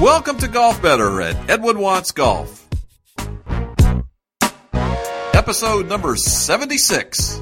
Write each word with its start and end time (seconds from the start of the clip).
Welcome 0.00 0.38
to 0.38 0.48
Golf 0.48 0.80
Better 0.80 1.20
at 1.20 1.50
Edwin 1.50 1.78
Watts 1.78 2.10
Golf. 2.12 2.66
Episode 5.34 5.88
number 5.88 6.16
76. 6.16 7.38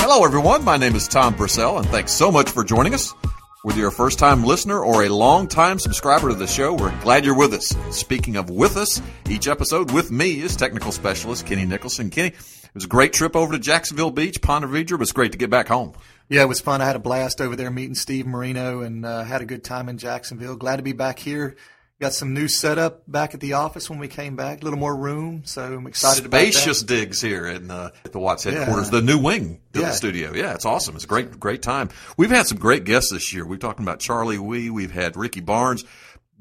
Hello, 0.00 0.24
everyone. 0.24 0.64
My 0.64 0.76
name 0.76 0.94
is 0.94 1.08
Tom 1.08 1.34
Purcell, 1.34 1.78
and 1.78 1.86
thanks 1.88 2.12
so 2.12 2.30
much 2.30 2.48
for 2.48 2.62
joining 2.62 2.94
us. 2.94 3.12
Whether 3.64 3.78
you're 3.78 3.90
a 3.90 3.92
first 3.92 4.18
time 4.18 4.42
listener 4.42 4.82
or 4.82 5.04
a 5.04 5.08
long 5.08 5.46
time 5.46 5.78
subscriber 5.78 6.30
to 6.30 6.34
the 6.34 6.48
show, 6.48 6.74
we're 6.74 7.00
glad 7.02 7.24
you're 7.24 7.36
with 7.36 7.52
us. 7.52 7.76
Speaking 7.96 8.34
of 8.34 8.50
with 8.50 8.76
us, 8.76 9.00
each 9.30 9.46
episode 9.46 9.92
with 9.92 10.10
me 10.10 10.40
is 10.40 10.56
technical 10.56 10.90
specialist 10.90 11.46
Kenny 11.46 11.64
Nicholson. 11.64 12.10
Kenny, 12.10 12.30
it 12.30 12.74
was 12.74 12.86
a 12.86 12.88
great 12.88 13.12
trip 13.12 13.36
over 13.36 13.52
to 13.52 13.60
Jacksonville 13.60 14.10
Beach, 14.10 14.42
Ponte 14.42 14.64
Vedra. 14.64 14.94
It 14.94 14.98
was 14.98 15.12
great 15.12 15.30
to 15.30 15.38
get 15.38 15.48
back 15.48 15.68
home. 15.68 15.92
Yeah, 16.28 16.42
it 16.42 16.48
was 16.48 16.60
fun. 16.60 16.82
I 16.82 16.86
had 16.86 16.96
a 16.96 16.98
blast 16.98 17.40
over 17.40 17.54
there 17.54 17.70
meeting 17.70 17.94
Steve 17.94 18.26
Marino 18.26 18.80
and 18.80 19.06
uh, 19.06 19.22
had 19.22 19.42
a 19.42 19.46
good 19.46 19.62
time 19.62 19.88
in 19.88 19.96
Jacksonville. 19.96 20.56
Glad 20.56 20.78
to 20.78 20.82
be 20.82 20.92
back 20.92 21.20
here. 21.20 21.54
Got 22.02 22.14
some 22.14 22.34
new 22.34 22.48
setup 22.48 23.04
back 23.06 23.32
at 23.32 23.38
the 23.38 23.52
office 23.52 23.88
when 23.88 24.00
we 24.00 24.08
came 24.08 24.34
back. 24.34 24.60
A 24.60 24.64
little 24.64 24.80
more 24.80 24.96
room, 24.96 25.42
so 25.44 25.62
I'm 25.62 25.86
excited 25.86 26.24
Spacious 26.24 26.82
about 26.82 26.88
that. 26.88 26.96
digs 26.96 27.20
here 27.20 27.46
in 27.46 27.70
uh, 27.70 27.90
at 28.04 28.10
the 28.10 28.18
Watts 28.18 28.42
headquarters, 28.42 28.86
yeah. 28.92 28.98
the 28.98 29.06
new 29.06 29.18
wing 29.18 29.60
yeah. 29.72 29.82
the 29.82 29.92
studio. 29.92 30.32
Yeah, 30.34 30.52
it's 30.52 30.64
awesome. 30.64 30.96
It's 30.96 31.04
a 31.04 31.06
great, 31.06 31.38
great 31.38 31.62
time. 31.62 31.90
We've 32.16 32.28
had 32.28 32.48
some 32.48 32.58
great 32.58 32.82
guests 32.82 33.12
this 33.12 33.32
year. 33.32 33.46
We've 33.46 33.60
talking 33.60 33.84
about 33.84 34.00
Charlie 34.00 34.34
Wi. 34.34 34.70
We've 34.70 34.90
had 34.90 35.16
Ricky 35.16 35.38
Barnes. 35.38 35.84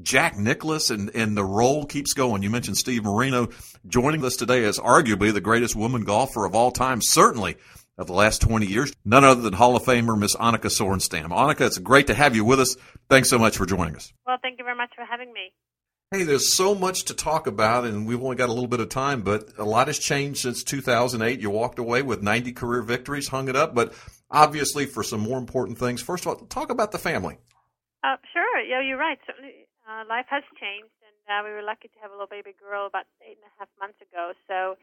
Jack 0.01 0.35
Nicklaus 0.35 0.89
and, 0.89 1.11
and 1.13 1.37
the 1.37 1.45
roll 1.45 1.85
keeps 1.85 2.13
going. 2.13 2.41
You 2.41 2.49
mentioned 2.49 2.77
Steve 2.77 3.03
Marino 3.03 3.49
joining 3.87 4.25
us 4.25 4.37
today 4.37 4.63
as 4.63 4.79
arguably 4.79 5.31
the 5.31 5.41
greatest 5.41 5.75
woman 5.75 6.05
golfer 6.05 6.43
of 6.43 6.55
all 6.55 6.71
time, 6.71 7.03
certainly 7.03 7.57
of 8.01 8.07
the 8.07 8.13
last 8.13 8.41
20 8.41 8.65
years. 8.65 8.91
None 9.05 9.23
other 9.23 9.41
than 9.41 9.53
Hall 9.53 9.75
of 9.75 9.83
Famer 9.83 10.17
Miss 10.17 10.35
Annika 10.35 10.69
Sorenstam. 10.69 11.29
Annika, 11.29 11.61
it's 11.61 11.77
great 11.77 12.07
to 12.07 12.13
have 12.13 12.35
you 12.35 12.43
with 12.43 12.59
us. 12.59 12.75
Thanks 13.09 13.29
so 13.29 13.39
much 13.39 13.57
for 13.57 13.65
joining 13.65 13.95
us. 13.95 14.11
Well, 14.25 14.37
thank 14.41 14.59
you 14.59 14.65
very 14.65 14.77
much 14.77 14.89
for 14.95 15.05
having 15.05 15.31
me. 15.31 15.53
Hey, 16.11 16.23
there's 16.23 16.53
so 16.53 16.75
much 16.75 17.05
to 17.05 17.13
talk 17.13 17.47
about, 17.47 17.85
and 17.85 18.05
we've 18.05 18.21
only 18.21 18.35
got 18.35 18.49
a 18.49 18.51
little 18.51 18.67
bit 18.67 18.81
of 18.81 18.89
time, 18.89 19.21
but 19.21 19.47
a 19.57 19.63
lot 19.63 19.87
has 19.87 19.97
changed 19.97 20.41
since 20.41 20.61
2008. 20.61 21.39
You 21.39 21.49
walked 21.49 21.79
away 21.79 22.01
with 22.01 22.21
90 22.21 22.51
career 22.51 22.81
victories, 22.81 23.29
hung 23.29 23.47
it 23.47 23.55
up, 23.55 23.73
but 23.73 23.93
obviously 24.29 24.85
for 24.85 25.03
some 25.03 25.21
more 25.21 25.37
important 25.37 25.77
things. 25.77 26.01
First 26.01 26.25
of 26.25 26.27
all, 26.27 26.35
talk 26.47 26.69
about 26.69 26.91
the 26.91 26.97
family. 26.97 27.37
Uh, 28.03 28.17
sure. 28.33 28.59
Yeah, 28.59 28.81
you're 28.81 28.97
right. 28.97 29.19
Certainly, 29.25 29.67
uh, 29.87 30.03
life 30.09 30.25
has 30.29 30.43
changed, 30.59 30.91
and 30.99 31.15
uh, 31.31 31.47
we 31.47 31.53
were 31.53 31.63
lucky 31.63 31.87
to 31.87 31.99
have 32.01 32.11
a 32.11 32.13
little 32.13 32.27
baby 32.27 32.55
girl 32.59 32.87
about 32.87 33.05
eight 33.21 33.37
and 33.37 33.47
a 33.47 33.53
half 33.59 33.69
months 33.79 34.01
ago. 34.01 34.33
So 34.49 34.75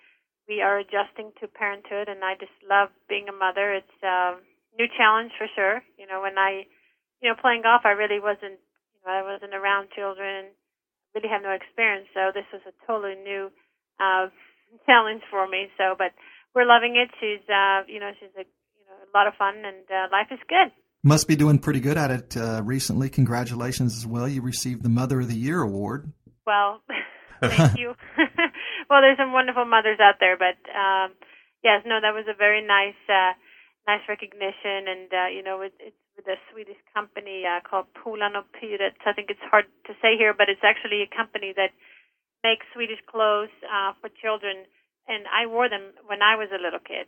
we 0.48 0.62
are 0.62 0.78
adjusting 0.78 1.30
to 1.40 1.46
parenthood, 1.46 2.08
and 2.08 2.24
I 2.24 2.34
just 2.34 2.56
love 2.64 2.88
being 3.08 3.28
a 3.28 3.36
mother. 3.36 3.74
It's 3.74 4.00
a 4.02 4.40
new 4.78 4.88
challenge 4.96 5.32
for 5.36 5.46
sure. 5.54 5.82
You 5.98 6.06
know, 6.06 6.22
when 6.22 6.38
I, 6.38 6.64
you 7.20 7.28
know, 7.28 7.36
playing 7.36 7.62
golf, 7.62 7.82
I 7.84 7.92
really 7.92 8.18
wasn't, 8.18 8.56
you 8.96 9.00
know, 9.04 9.12
I 9.12 9.22
wasn't 9.22 9.54
around 9.54 9.88
children 9.94 10.56
really 11.14 11.28
have 11.28 11.42
no 11.42 11.50
experience, 11.50 12.06
so 12.14 12.30
this 12.34 12.44
was 12.52 12.62
a 12.66 12.74
totally 12.86 13.14
new 13.16 13.50
uh, 14.00 14.28
challenge 14.86 15.22
for 15.30 15.48
me. 15.48 15.68
So, 15.76 15.94
but 15.96 16.12
we're 16.54 16.66
loving 16.66 16.96
it. 16.96 17.10
She's, 17.20 17.44
uh, 17.48 17.82
you 17.86 18.00
know, 18.00 18.10
she's 18.18 18.30
a, 18.36 18.44
you 18.44 18.84
know, 18.86 18.96
a 19.02 19.10
lot 19.16 19.26
of 19.26 19.34
fun, 19.34 19.56
and 19.56 19.84
uh, 19.90 20.08
life 20.12 20.28
is 20.30 20.38
good. 20.48 20.72
Must 21.02 21.28
be 21.28 21.36
doing 21.36 21.58
pretty 21.58 21.80
good 21.80 21.96
at 21.96 22.10
it 22.10 22.36
uh, 22.36 22.60
recently. 22.64 23.08
Congratulations 23.08 23.96
as 23.96 24.06
well. 24.06 24.28
You 24.28 24.42
received 24.42 24.82
the 24.82 24.88
Mother 24.88 25.20
of 25.20 25.28
the 25.28 25.36
Year 25.36 25.62
award. 25.62 26.12
Well, 26.44 26.82
thank 27.40 27.78
you. 27.78 27.94
well, 28.90 29.00
there's 29.00 29.18
some 29.18 29.32
wonderful 29.32 29.64
mothers 29.64 30.00
out 30.00 30.20
there, 30.20 30.36
but 30.36 30.58
um, 30.72 31.14
yes, 31.62 31.82
no, 31.86 32.00
that 32.00 32.14
was 32.14 32.26
a 32.28 32.36
very 32.36 32.64
nice, 32.64 32.98
uh, 33.08 33.32
nice 33.86 34.02
recognition, 34.08 34.88
and 34.88 35.08
uh, 35.12 35.28
you 35.28 35.42
know, 35.42 35.60
it, 35.62 35.72
it's 35.78 35.96
with 36.18 36.26
a 36.26 36.38
Swedish 36.50 36.80
company 36.92 37.46
uh, 37.46 37.62
called 37.62 37.86
och 37.94 38.48
Pyret. 38.52 38.98
I 39.06 39.12
think 39.12 39.30
it's 39.30 39.46
hard 39.50 39.66
to 39.86 39.94
say 40.02 40.18
here, 40.18 40.34
but 40.34 40.48
it's 40.50 40.66
actually 40.66 41.02
a 41.02 41.16
company 41.16 41.54
that 41.54 41.70
makes 42.42 42.66
Swedish 42.74 42.98
clothes 43.06 43.54
uh, 43.62 43.94
for 44.00 44.10
children, 44.20 44.66
and 45.06 45.24
I 45.30 45.46
wore 45.46 45.68
them 45.68 45.94
when 46.06 46.22
I 46.22 46.34
was 46.34 46.50
a 46.50 46.60
little 46.60 46.82
kid. 46.82 47.06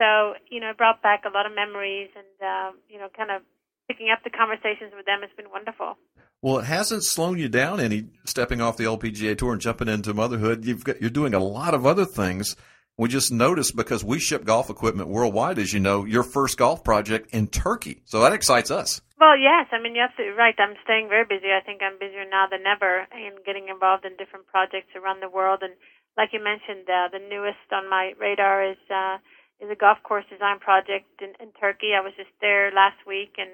So 0.00 0.34
you 0.48 0.60
know, 0.60 0.70
it 0.70 0.78
brought 0.80 1.02
back 1.02 1.24
a 1.24 1.32
lot 1.32 1.44
of 1.44 1.52
memories, 1.54 2.08
and 2.16 2.34
uh, 2.40 2.70
you 2.88 2.98
know, 2.98 3.08
kind 3.12 3.30
of 3.30 3.42
picking 3.88 4.10
up 4.10 4.24
the 4.24 4.30
conversations 4.30 4.92
with 4.96 5.06
them 5.06 5.20
has 5.20 5.30
been 5.36 5.50
wonderful. 5.52 5.96
Well, 6.46 6.62
it 6.62 6.70
hasn't 6.70 7.02
slowed 7.02 7.40
you 7.40 7.48
down 7.48 7.80
any 7.80 8.06
stepping 8.22 8.60
off 8.60 8.76
the 8.76 8.84
LPGA 8.84 9.36
tour 9.36 9.50
and 9.50 9.60
jumping 9.60 9.88
into 9.88 10.14
motherhood. 10.14 10.64
You've 10.64 10.84
got 10.84 11.00
you're 11.00 11.10
doing 11.10 11.34
a 11.34 11.42
lot 11.42 11.74
of 11.74 11.84
other 11.84 12.04
things 12.04 12.54
we 12.96 13.08
just 13.08 13.32
noticed 13.32 13.74
because 13.74 14.04
we 14.04 14.20
ship 14.20 14.44
golf 14.44 14.70
equipment 14.70 15.08
worldwide, 15.08 15.58
as 15.58 15.72
you 15.72 15.80
know, 15.80 16.04
your 16.04 16.22
first 16.22 16.56
golf 16.56 16.84
project 16.84 17.34
in 17.34 17.48
Turkey. 17.48 18.02
So 18.04 18.20
that 18.20 18.32
excites 18.32 18.70
us. 18.70 19.02
Well, 19.18 19.36
yes. 19.36 19.66
I 19.72 19.82
mean, 19.82 19.96
you're 19.96 20.04
absolutely 20.04 20.38
right. 20.38 20.54
I'm 20.56 20.76
staying 20.84 21.08
very 21.08 21.24
busy. 21.24 21.50
I 21.50 21.66
think 21.66 21.82
I'm 21.82 21.98
busier 21.98 22.22
now 22.30 22.46
than 22.48 22.62
ever 22.62 23.08
in 23.10 23.42
getting 23.44 23.66
involved 23.66 24.04
in 24.04 24.14
different 24.14 24.46
projects 24.46 24.94
around 24.94 25.26
the 25.26 25.28
world. 25.28 25.66
And 25.66 25.74
like 26.16 26.30
you 26.30 26.38
mentioned, 26.38 26.86
uh, 26.86 27.10
the 27.10 27.26
newest 27.26 27.66
on 27.72 27.90
my 27.90 28.12
radar 28.20 28.62
is 28.70 28.78
uh, 28.86 29.18
is 29.58 29.66
a 29.66 29.74
golf 29.74 29.98
course 30.04 30.24
design 30.30 30.60
project 30.60 31.10
in, 31.18 31.34
in 31.42 31.50
Turkey. 31.58 31.90
I 31.90 32.06
was 32.06 32.14
just 32.16 32.30
there 32.40 32.70
last 32.70 33.02
week 33.02 33.34
and 33.34 33.50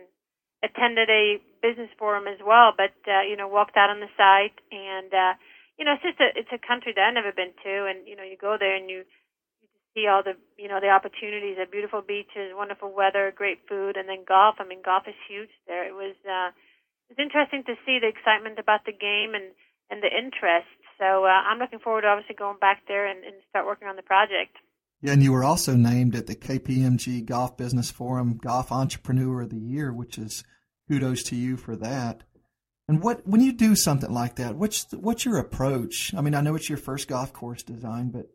attended 0.62 1.10
a 1.10 1.42
business 1.60 1.90
forum 1.98 2.26
as 2.26 2.38
well. 2.40 2.72
But 2.76 2.94
uh, 3.06 3.22
you 3.22 3.36
know, 3.36 3.48
walked 3.48 3.76
out 3.76 3.90
on 3.90 4.00
the 4.00 4.10
site 4.16 4.56
and 4.70 5.12
uh, 5.12 5.34
you 5.78 5.84
know, 5.84 5.94
it's 5.98 6.06
just 6.06 6.20
a 6.20 6.30
it's 6.38 6.52
a 6.54 6.62
country 6.62 6.92
that 6.94 7.02
I've 7.02 7.18
never 7.18 7.32
been 7.32 7.52
to, 7.66 7.74
and 7.90 8.06
you 8.06 8.16
know, 8.16 8.22
you 8.22 8.36
go 8.38 8.56
there 8.58 8.76
and 8.76 8.88
you 8.88 9.04
see 9.94 10.06
all 10.08 10.22
the 10.22 10.34
you 10.56 10.68
know 10.68 10.80
the 10.80 10.88
opportunities 10.88 11.60
the 11.60 11.68
beautiful 11.68 12.00
beaches 12.00 12.56
wonderful 12.56 12.88
weather 12.92 13.32
great 13.34 13.60
food 13.68 13.96
and 13.96 14.08
then 14.08 14.24
golf. 14.26 14.56
I 14.58 14.64
mean 14.64 14.80
golf 14.80 15.04
is 15.06 15.18
huge 15.28 15.52
there. 15.66 15.84
It 15.84 15.94
was 15.94 16.16
uh 16.24 16.50
it 17.08 17.18
was 17.18 17.20
interesting 17.20 17.64
to 17.68 17.76
see 17.84 18.00
the 18.00 18.08
excitement 18.08 18.58
about 18.58 18.84
the 18.84 18.96
game 18.96 19.36
and 19.36 19.52
and 19.90 20.00
the 20.00 20.08
interest. 20.08 20.72
So 20.96 21.24
uh, 21.26 21.42
i'm 21.44 21.58
looking 21.58 21.80
forward 21.80 22.02
to 22.02 22.08
obviously 22.08 22.36
going 22.36 22.58
back 22.62 22.86
there 22.86 23.04
and, 23.10 23.24
and 23.24 23.34
start 23.50 23.66
working 23.66 23.88
on 23.88 23.96
the 23.96 24.06
project 24.06 24.56
yeah, 25.02 25.12
and 25.12 25.22
you 25.22 25.32
were 25.32 25.42
also 25.42 25.74
named 25.74 26.14
at 26.14 26.28
the 26.28 26.36
KPMG 26.36 27.24
Golf 27.24 27.56
Business 27.56 27.90
Forum 27.90 28.38
Golf 28.38 28.70
Entrepreneur 28.70 29.42
of 29.42 29.50
the 29.50 29.58
Year, 29.58 29.92
which 29.92 30.16
is 30.16 30.44
kudos 30.88 31.24
to 31.24 31.36
you 31.36 31.56
for 31.56 31.74
that. 31.76 32.22
And 32.86 33.02
what 33.02 33.26
when 33.26 33.40
you 33.40 33.52
do 33.52 33.74
something 33.74 34.12
like 34.12 34.36
that, 34.36 34.54
what's 34.54 34.86
what's 34.92 35.24
your 35.24 35.38
approach? 35.38 36.14
I 36.16 36.20
mean, 36.20 36.36
I 36.36 36.40
know 36.40 36.54
it's 36.54 36.68
your 36.68 36.78
first 36.78 37.08
golf 37.08 37.32
course 37.32 37.64
design, 37.64 38.10
but 38.10 38.26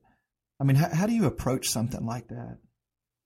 I 0.59 0.66
mean, 0.66 0.75
how, 0.75 0.89
how 0.94 1.07
do 1.07 1.13
you 1.13 1.25
approach 1.25 1.69
something 1.69 2.05
like 2.05 2.28
that? 2.28 2.57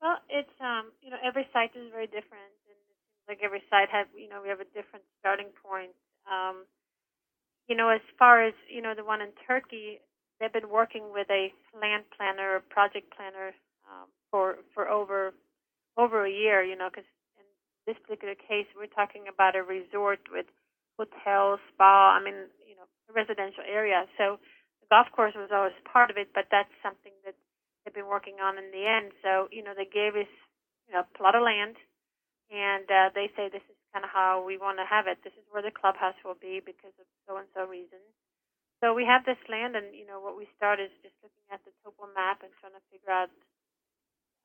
Well, 0.01 0.17
it's 0.29 0.53
um, 0.59 0.91
you 1.01 1.09
know 1.09 1.17
every 1.25 1.47
site 1.51 1.71
is 1.75 1.89
very 1.91 2.07
different, 2.07 2.45
and 2.45 2.53
it 2.53 2.57
seems 2.67 3.25
like 3.27 3.39
every 3.43 3.63
site 3.71 3.89
has 3.89 4.05
you 4.15 4.29
know 4.29 4.41
we 4.43 4.49
have 4.49 4.59
a 4.59 4.69
different 4.75 5.05
starting 5.19 5.49
point. 5.65 5.97
Um, 6.29 6.65
you 7.67 7.75
know, 7.75 7.89
as 7.89 8.01
far 8.19 8.45
as 8.45 8.53
you 8.69 8.81
know, 8.81 8.93
the 8.95 9.05
one 9.05 9.21
in 9.21 9.29
Turkey, 9.47 10.01
they've 10.41 10.51
been 10.53 10.69
working 10.69 11.13
with 11.13 11.29
a 11.29 11.53
land 11.77 12.03
planner, 12.17 12.61
project 12.69 13.13
planner, 13.15 13.53
um, 13.85 14.09
for 14.31 14.57
for 14.73 14.89
over 14.89 15.33
over 15.97 16.25
a 16.25 16.31
year. 16.31 16.63
You 16.63 16.75
know, 16.75 16.89
because 16.89 17.07
in 17.37 17.45
this 17.85 17.97
particular 18.01 18.35
case, 18.35 18.67
we're 18.75 18.91
talking 18.91 19.29
about 19.29 19.55
a 19.55 19.63
resort 19.63 20.19
with 20.33 20.47
hotel, 20.97 21.59
spa. 21.73 22.17
I 22.17 22.23
mean, 22.23 22.49
you 22.67 22.75
know, 22.75 22.89
residential 23.13 23.63
area. 23.67 24.05
So 24.17 24.39
the 24.81 24.87
golf 24.89 25.07
course 25.13 25.33
was 25.35 25.49
always 25.53 25.77
part 25.85 26.09
of 26.09 26.17
it, 26.17 26.29
but 26.33 26.49
that's 26.51 26.73
something 26.83 27.13
that 27.25 27.35
they've 27.83 27.93
been 27.93 28.09
working 28.09 28.41
on 28.41 28.57
in 28.57 28.69
the 28.71 28.85
end. 28.85 29.11
So, 29.21 29.47
you 29.51 29.63
know, 29.63 29.73
they 29.75 29.87
gave 29.87 30.15
us, 30.15 30.29
you 30.87 30.93
know, 30.93 31.05
a 31.05 31.17
plot 31.17 31.35
of 31.35 31.43
land, 31.43 31.77
and 32.51 32.85
uh, 32.89 33.09
they 33.13 33.29
say 33.35 33.49
this 33.49 33.65
is 33.69 33.77
kind 33.93 34.05
of 34.05 34.11
how 34.11 34.43
we 34.45 34.57
want 34.57 34.77
to 34.79 34.87
have 34.87 35.07
it. 35.07 35.19
This 35.23 35.33
is 35.33 35.45
where 35.51 35.63
the 35.63 35.73
clubhouse 35.73 36.17
will 36.23 36.37
be 36.39 36.61
because 36.63 36.93
of 36.99 37.07
so 37.27 37.37
and 37.37 37.47
so 37.53 37.67
reason. 37.67 37.99
So 38.81 38.97
we 38.97 39.05
have 39.05 39.23
this 39.23 39.37
land, 39.45 39.77
and 39.77 39.93
you 39.93 40.09
know, 40.09 40.17
what 40.19 40.35
we 40.35 40.49
start 40.57 40.81
is 40.81 40.89
just 41.05 41.13
looking 41.21 41.45
at 41.53 41.61
the 41.63 41.71
topo 41.85 42.09
map 42.17 42.41
and 42.41 42.49
trying 42.57 42.73
to 42.73 42.83
figure 42.89 43.13
out, 43.13 43.29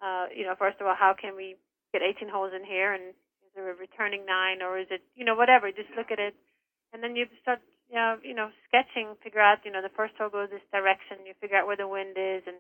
uh, 0.05 0.29
you 0.29 0.45
know, 0.45 0.55
first 0.61 0.77
of 0.79 0.87
all, 0.87 0.95
how 0.95 1.17
can 1.17 1.35
we 1.35 1.57
get 1.93 2.05
18 2.05 2.29
holes 2.29 2.53
in 2.53 2.61
here, 2.63 2.93
and 2.93 3.17
is 3.43 3.51
there 3.57 3.73
a 3.73 3.75
returning 3.75 4.29
nine, 4.29 4.61
or 4.61 4.77
is 4.77 4.89
it, 4.93 5.01
you 5.17 5.25
know, 5.25 5.35
whatever. 5.35 5.73
Just 5.73 5.89
look 5.97 6.13
at 6.13 6.21
it, 6.21 6.37
and 6.93 7.03
then 7.03 7.17
you 7.17 7.25
start 7.41 7.61
yeah, 7.89 8.17
you 8.23 8.35
know, 8.35 8.51
sketching, 8.67 9.15
figure 9.23 9.41
out, 9.41 9.63
you 9.65 9.71
know, 9.71 9.81
the 9.81 9.95
first 9.95 10.15
hole 10.19 10.29
goes 10.29 10.51
this 10.51 10.65
direction, 10.75 11.23
you 11.25 11.35
figure 11.41 11.57
out 11.57 11.67
where 11.71 11.79
the 11.79 11.87
wind 11.87 12.19
is 12.19 12.43
and 12.47 12.59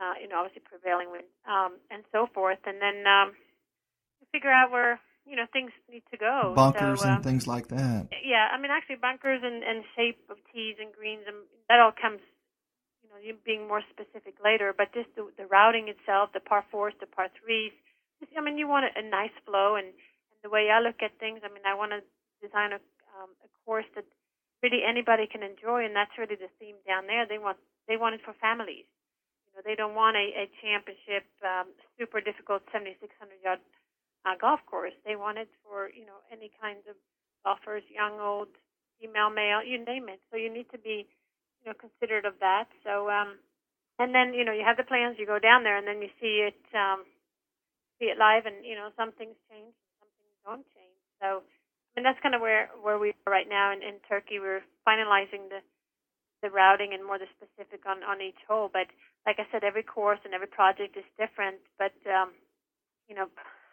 uh, 0.00 0.14
you 0.22 0.28
know, 0.28 0.38
obviously 0.40 0.62
prevailing 0.62 1.10
wind, 1.10 1.26
um, 1.46 1.74
and 1.90 2.02
so 2.12 2.26
forth. 2.32 2.58
And 2.66 2.80
then 2.80 3.06
um 3.06 3.34
you 4.20 4.26
figure 4.32 4.50
out 4.50 4.70
where, 4.70 5.00
you 5.28 5.36
know, 5.36 5.46
things 5.52 5.70
need 5.92 6.02
to 6.10 6.16
go. 6.16 6.52
Bunkers 6.56 7.00
so, 7.00 7.08
and 7.08 7.20
uh, 7.20 7.22
things 7.22 7.46
like 7.46 7.68
that. 7.68 8.08
Yeah, 8.24 8.48
I 8.48 8.56
mean 8.60 8.70
actually 8.70 8.96
bunkers 8.96 9.40
and, 9.44 9.62
and 9.62 9.84
shape 9.94 10.18
of 10.30 10.38
tees 10.52 10.76
and 10.80 10.88
greens 10.92 11.24
and 11.28 11.36
that 11.68 11.80
all 11.80 11.92
comes 11.92 12.20
you 13.04 13.08
know, 13.12 13.38
being 13.44 13.68
more 13.68 13.82
specific 13.92 14.34
later, 14.42 14.72
but 14.76 14.92
just 14.92 15.08
the, 15.16 15.28
the 15.36 15.46
routing 15.46 15.88
itself, 15.88 16.32
the 16.32 16.40
par 16.40 16.64
fours, 16.70 16.94
the 17.00 17.06
par 17.06 17.28
threes. 17.36 17.72
I 18.36 18.40
mean, 18.40 18.58
you 18.58 18.66
want 18.66 18.88
a, 18.88 18.92
a 18.98 19.04
nice 19.04 19.34
flow, 19.44 19.76
and, 19.76 19.86
and 19.86 20.38
the 20.42 20.50
way 20.50 20.70
I 20.72 20.80
look 20.80 21.04
at 21.04 21.16
things, 21.20 21.40
I 21.44 21.52
mean, 21.52 21.64
I 21.68 21.74
want 21.74 21.92
to 21.92 22.00
design 22.40 22.72
a, 22.72 22.80
um, 23.14 23.30
a 23.44 23.48
course 23.64 23.86
that 23.94 24.04
really 24.62 24.82
anybody 24.82 25.26
can 25.26 25.42
enjoy, 25.42 25.84
and 25.84 25.94
that's 25.94 26.16
really 26.18 26.36
the 26.36 26.50
theme 26.58 26.80
down 26.86 27.06
there. 27.06 27.26
They 27.26 27.38
want 27.38 27.58
they 27.86 27.96
want 27.96 28.16
it 28.16 28.22
for 28.24 28.34
families. 28.36 28.84
You 29.46 29.50
know, 29.56 29.62
they 29.64 29.74
don't 29.74 29.94
want 29.94 30.16
a, 30.16 30.44
a 30.44 30.44
championship, 30.60 31.24
um, 31.40 31.72
super 31.96 32.20
difficult 32.20 32.62
7,600 32.68 33.08
yard 33.40 33.60
uh, 34.28 34.36
golf 34.36 34.60
course. 34.68 34.92
They 35.06 35.16
want 35.16 35.38
it 35.38 35.48
for 35.64 35.88
you 35.96 36.04
know 36.04 36.20
any 36.28 36.50
kinds 36.60 36.84
of 36.88 36.96
golfers, 37.44 37.82
young, 37.88 38.20
old, 38.20 38.48
female, 39.00 39.30
male, 39.30 39.64
you 39.64 39.80
name 39.82 40.08
it. 40.08 40.20
So 40.30 40.36
you 40.36 40.52
need 40.52 40.68
to 40.72 40.78
be, 40.78 41.06
you 41.62 41.64
know, 41.66 41.74
considerate 41.78 42.26
of 42.26 42.34
that. 42.40 42.68
So, 42.84 43.08
um, 43.08 43.38
and 43.98 44.14
then 44.14 44.34
you 44.34 44.44
know 44.44 44.52
you 44.52 44.64
have 44.66 44.76
the 44.76 44.86
plans, 44.86 45.16
you 45.18 45.26
go 45.26 45.38
down 45.38 45.64
there, 45.64 45.76
and 45.76 45.86
then 45.86 46.02
you 46.02 46.10
see 46.20 46.44
it, 46.44 46.60
um, 46.76 47.08
see 47.98 48.12
it 48.12 48.18
live, 48.18 48.46
and 48.46 48.64
you 48.64 48.74
know 48.74 48.90
some 48.96 49.12
things 49.16 49.34
change, 49.50 49.72
some 49.98 50.10
things 50.20 50.34
don't 50.44 50.66
change. 50.76 50.98
So, 51.22 51.42
mean 51.96 52.04
that's 52.04 52.20
kind 52.22 52.34
of 52.34 52.42
where 52.42 52.70
where 52.82 52.98
we 52.98 53.16
are 53.26 53.32
right 53.32 53.48
now 53.48 53.72
in, 53.72 53.82
in 53.82 53.98
Turkey. 54.08 54.38
We're 54.38 54.62
finalizing 54.86 55.48
the 55.50 55.64
the 56.42 56.50
routing 56.50 56.94
and 56.94 57.04
more 57.04 57.18
the 57.18 57.26
specific 57.34 57.86
on 57.86 58.02
on 58.04 58.22
each 58.22 58.38
hole. 58.46 58.70
But 58.72 58.86
like 59.26 59.38
I 59.38 59.46
said, 59.50 59.64
every 59.64 59.82
course 59.82 60.20
and 60.24 60.34
every 60.34 60.46
project 60.46 60.96
is 60.96 61.06
different. 61.18 61.58
But 61.78 61.94
um, 62.06 62.30
you 63.08 63.16
know, 63.16 63.26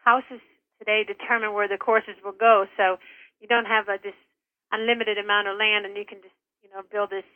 houses 0.05 0.41
today 0.79 1.03
determine 1.03 1.53
where 1.53 1.67
the 1.67 1.77
courses 1.77 2.15
will 2.23 2.37
go. 2.37 2.65
So 2.77 2.97
you 3.41 3.47
don't 3.47 3.65
have 3.65 3.89
a, 3.89 3.97
this 4.01 4.15
unlimited 4.71 5.17
amount 5.17 5.47
of 5.47 5.57
land, 5.57 5.85
and 5.85 5.97
you 5.97 6.05
can 6.05 6.19
just 6.21 6.35
you 6.63 6.69
know 6.69 6.81
build 6.91 7.09
this 7.09 7.27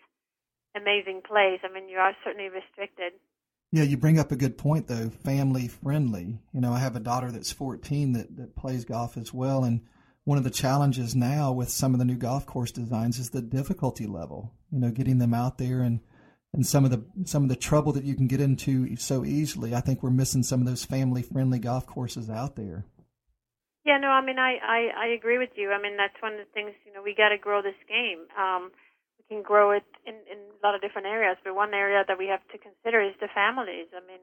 amazing 0.76 1.22
place. 1.28 1.60
I 1.64 1.74
mean, 1.74 1.90
you 1.90 1.98
are 1.98 2.16
certainly 2.24 2.50
restricted. 2.50 3.14
Yeah, 3.72 3.84
you 3.84 3.98
bring 3.98 4.20
up 4.20 4.32
a 4.32 4.36
good 4.36 4.58
point 4.58 4.88
though. 4.88 5.10
Family 5.10 5.68
friendly. 5.68 6.40
You 6.54 6.62
know, 6.62 6.74
I 6.74 6.80
have 6.80 6.96
a 6.96 7.02
daughter 7.02 7.32
that's 7.32 7.52
14 7.52 8.14
that 8.14 8.38
that 8.38 8.56
plays 8.56 8.86
golf 8.86 9.18
as 9.18 9.34
well, 9.34 9.64
and 9.64 9.82
one 10.24 10.38
of 10.38 10.44
the 10.44 10.50
challenges 10.50 11.16
now 11.16 11.52
with 11.52 11.70
some 11.70 11.94
of 11.94 12.00
the 12.00 12.06
new 12.06 12.18
golf 12.18 12.46
course 12.46 12.72
designs 12.72 13.20
is 13.20 13.32
the 13.32 13.42
difficulty 13.42 14.06
level. 14.06 14.54
You 14.72 14.80
know, 14.80 14.92
getting 14.92 15.18
them 15.18 15.34
out 15.34 15.58
there 15.58 15.82
and 15.82 16.02
and 16.54 16.66
some 16.66 16.86
of 16.86 16.92
the 16.92 17.04
some 17.26 17.44
of 17.44 17.50
the 17.50 17.56
trouble 17.56 17.92
that 17.94 18.04
you 18.04 18.16
can 18.16 18.28
get 18.28 18.42
into 18.42 18.96
so 18.96 19.24
easily. 19.24 19.76
I 19.76 19.82
think 19.82 20.02
we're 20.02 20.10
missing 20.10 20.44
some 20.44 20.62
of 20.62 20.68
those 20.68 20.86
family 20.86 21.22
friendly 21.22 21.60
golf 21.60 21.86
courses 21.86 22.30
out 22.30 22.56
there. 22.56 22.86
Yeah, 23.86 23.98
no, 23.98 24.10
I 24.10 24.22
mean, 24.22 24.38
I, 24.40 24.58
I 24.62 24.80
I 24.94 25.08
agree 25.18 25.38
with 25.38 25.56
you. 25.56 25.72
I 25.72 25.82
mean, 25.82 25.98
that's 25.98 26.22
one 26.22 26.34
of 26.34 26.40
the 26.40 26.52
things. 26.54 26.74
You 26.86 26.94
know, 26.94 27.02
we 27.02 27.16
got 27.16 27.30
to 27.30 27.38
grow 27.38 27.62
this 27.62 27.80
game. 27.88 28.26
Um, 28.38 28.72
we 29.18 29.24
can 29.30 29.44
grow 29.44 29.72
it 29.72 29.86
in 30.06 30.16
in 30.30 30.38
a 30.38 30.62
lot 30.62 30.76
of 30.76 30.82
different 30.82 31.08
areas, 31.08 31.38
but 31.44 31.56
one 31.56 31.74
area 31.74 32.04
that 32.08 32.18
we 32.18 32.28
have 32.28 32.46
to 32.52 32.58
consider 32.58 33.02
is 33.02 33.16
the 33.20 33.30
families. 33.34 33.88
I 33.96 34.02
mean, 34.06 34.22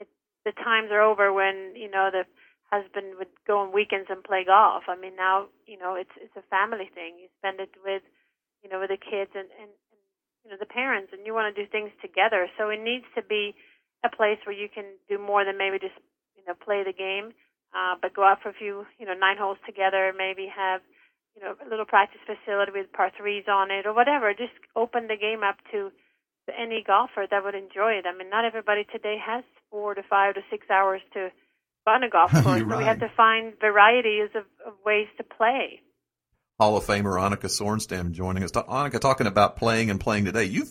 it, 0.00 0.08
the 0.44 0.52
times 0.52 0.90
are 0.90 1.02
over 1.02 1.32
when 1.32 1.74
you 1.74 1.90
know 1.90 2.10
the 2.10 2.22
husband 2.70 3.18
would 3.18 3.34
go 3.46 3.58
on 3.58 3.74
weekends 3.74 4.06
and 4.10 4.22
play 4.22 4.44
golf. 4.46 4.84
I 4.86 4.94
mean, 4.94 5.16
now 5.16 5.50
you 5.66 5.78
know 5.78 5.94
it's 5.94 6.14
it's 6.14 6.36
a 6.36 6.46
family 6.50 6.90
thing. 6.94 7.18
You 7.18 7.26
spend 7.38 7.58
it 7.58 7.74
with 7.82 8.02
you 8.62 8.70
know 8.70 8.78
with 8.78 8.90
the 8.90 9.00
kids 9.00 9.34
and 9.34 9.50
and, 9.58 9.74
and 9.89 9.89
you 10.44 10.50
know 10.50 10.56
the 10.58 10.66
parents, 10.66 11.12
and 11.12 11.26
you 11.26 11.34
want 11.34 11.54
to 11.54 11.56
do 11.56 11.68
things 11.68 11.90
together. 12.00 12.48
So 12.58 12.70
it 12.70 12.80
needs 12.80 13.04
to 13.14 13.22
be 13.22 13.54
a 14.04 14.08
place 14.08 14.38
where 14.44 14.56
you 14.56 14.68
can 14.68 14.84
do 15.08 15.18
more 15.18 15.44
than 15.44 15.58
maybe 15.58 15.78
just 15.78 15.96
you 16.36 16.42
know 16.46 16.54
play 16.54 16.82
the 16.84 16.92
game 16.92 17.32
uh, 17.74 17.94
but 18.00 18.14
go 18.14 18.24
out 18.24 18.42
for 18.42 18.48
a 18.50 18.54
few, 18.54 18.86
you 18.98 19.06
know, 19.06 19.14
nine 19.14 19.36
holes 19.38 19.58
together, 19.64 20.12
maybe 20.16 20.50
have, 20.50 20.80
you 21.36 21.42
know, 21.42 21.54
a 21.64 21.68
little 21.68 21.84
practice 21.84 22.20
facility 22.26 22.72
with 22.74 22.92
par 22.92 23.12
threes 23.16 23.44
on 23.48 23.70
it 23.70 23.86
or 23.86 23.94
whatever. 23.94 24.32
Just 24.34 24.54
open 24.74 25.06
the 25.06 25.16
game 25.16 25.42
up 25.42 25.56
to, 25.72 25.90
any 26.58 26.82
golfer 26.84 27.26
that 27.30 27.44
would 27.44 27.54
enjoy 27.54 27.92
it. 27.92 28.06
I 28.06 28.16
mean, 28.16 28.28
not 28.28 28.44
everybody 28.44 28.82
today 28.82 29.16
has 29.24 29.44
four 29.70 29.94
to 29.94 30.02
five 30.02 30.34
to 30.34 30.40
six 30.50 30.68
hours 30.68 31.00
to 31.14 31.28
run 31.86 32.02
a 32.02 32.10
golf 32.10 32.32
course. 32.42 32.42
so 32.42 32.50
right. 32.50 32.78
we 32.78 32.82
have 32.82 32.98
to 32.98 33.12
find 33.16 33.52
varieties 33.60 34.30
of, 34.34 34.42
of 34.66 34.74
ways 34.84 35.06
to 35.18 35.22
play. 35.22 35.80
Hall 36.60 36.76
of 36.76 36.84
Famer 36.84 37.18
Annika 37.18 37.46
Sorenstam 37.46 38.12
joining 38.12 38.42
us. 38.42 38.52
Annika, 38.52 39.00
talking 39.00 39.26
about 39.26 39.56
playing 39.56 39.88
and 39.88 39.98
playing 39.98 40.26
today. 40.26 40.44
You've 40.44 40.70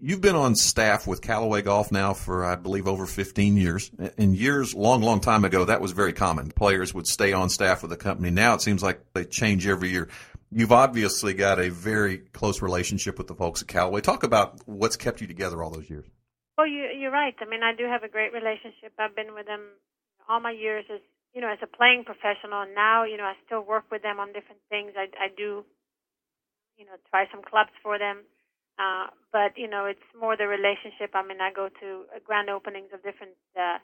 You've 0.00 0.20
been 0.20 0.36
on 0.36 0.54
staff 0.54 1.08
with 1.08 1.22
Callaway 1.22 1.62
Golf 1.62 1.90
now 1.90 2.14
for, 2.14 2.44
I 2.44 2.54
believe, 2.54 2.86
over 2.86 3.04
15 3.04 3.56
years. 3.56 3.90
In 4.16 4.34
years, 4.34 4.74
long, 4.74 5.02
long 5.02 5.18
time 5.20 5.44
ago, 5.44 5.64
that 5.64 5.80
was 5.80 5.90
very 5.90 6.12
common. 6.12 6.50
Players 6.50 6.94
would 6.94 7.08
stay 7.08 7.32
on 7.32 7.48
staff 7.48 7.82
with 7.82 7.90
the 7.90 7.96
company. 7.96 8.30
Now 8.30 8.54
it 8.54 8.62
seems 8.62 8.80
like 8.80 9.00
they 9.12 9.24
change 9.24 9.66
every 9.66 9.88
year. 9.88 10.08
You've 10.52 10.72
obviously 10.72 11.34
got 11.34 11.58
a 11.58 11.70
very 11.70 12.18
close 12.18 12.62
relationship 12.62 13.18
with 13.18 13.26
the 13.26 13.34
folks 13.34 13.62
at 13.62 13.66
Callaway. 13.66 14.02
Talk 14.02 14.22
about 14.22 14.60
what's 14.66 14.96
kept 14.96 15.20
you 15.20 15.26
together 15.26 15.64
all 15.64 15.70
those 15.70 15.90
years. 15.90 16.06
Well, 16.56 16.68
you, 16.68 16.90
you're 16.96 17.10
right. 17.10 17.34
I 17.40 17.44
mean, 17.46 17.64
I 17.64 17.74
do 17.74 17.86
have 17.86 18.04
a 18.04 18.08
great 18.08 18.32
relationship. 18.32 18.92
I've 18.98 19.16
been 19.16 19.34
with 19.34 19.46
them 19.46 19.62
all 20.28 20.38
my 20.38 20.52
years 20.52 20.84
as 20.94 21.00
you 21.34 21.40
know 21.40 21.50
as 21.50 21.58
a 21.62 21.68
playing 21.68 22.04
professional, 22.04 22.62
and 22.62 22.74
now 22.74 23.04
you 23.04 23.16
know 23.16 23.24
I 23.24 23.34
still 23.46 23.62
work 23.62 23.84
with 23.90 24.02
them 24.02 24.20
on 24.20 24.32
different 24.32 24.62
things. 24.70 24.92
I, 24.96 25.08
I 25.20 25.28
do, 25.36 25.64
you 26.78 26.86
know, 26.86 26.96
try 27.10 27.26
some 27.32 27.42
clubs 27.42 27.72
for 27.82 27.98
them 27.98 28.24
uh, 28.78 29.08
but 29.32 29.52
you 29.56 29.68
know, 29.68 29.84
it's 29.84 30.06
more 30.18 30.36
the 30.36 30.48
relationship. 30.48 31.12
I 31.12 31.22
mean, 31.26 31.40
I 31.40 31.52
go 31.52 31.68
to 31.68 31.88
uh, 32.14 32.20
grand 32.24 32.48
openings 32.48 32.88
of 32.94 33.02
different 33.04 33.36
uh, 33.58 33.78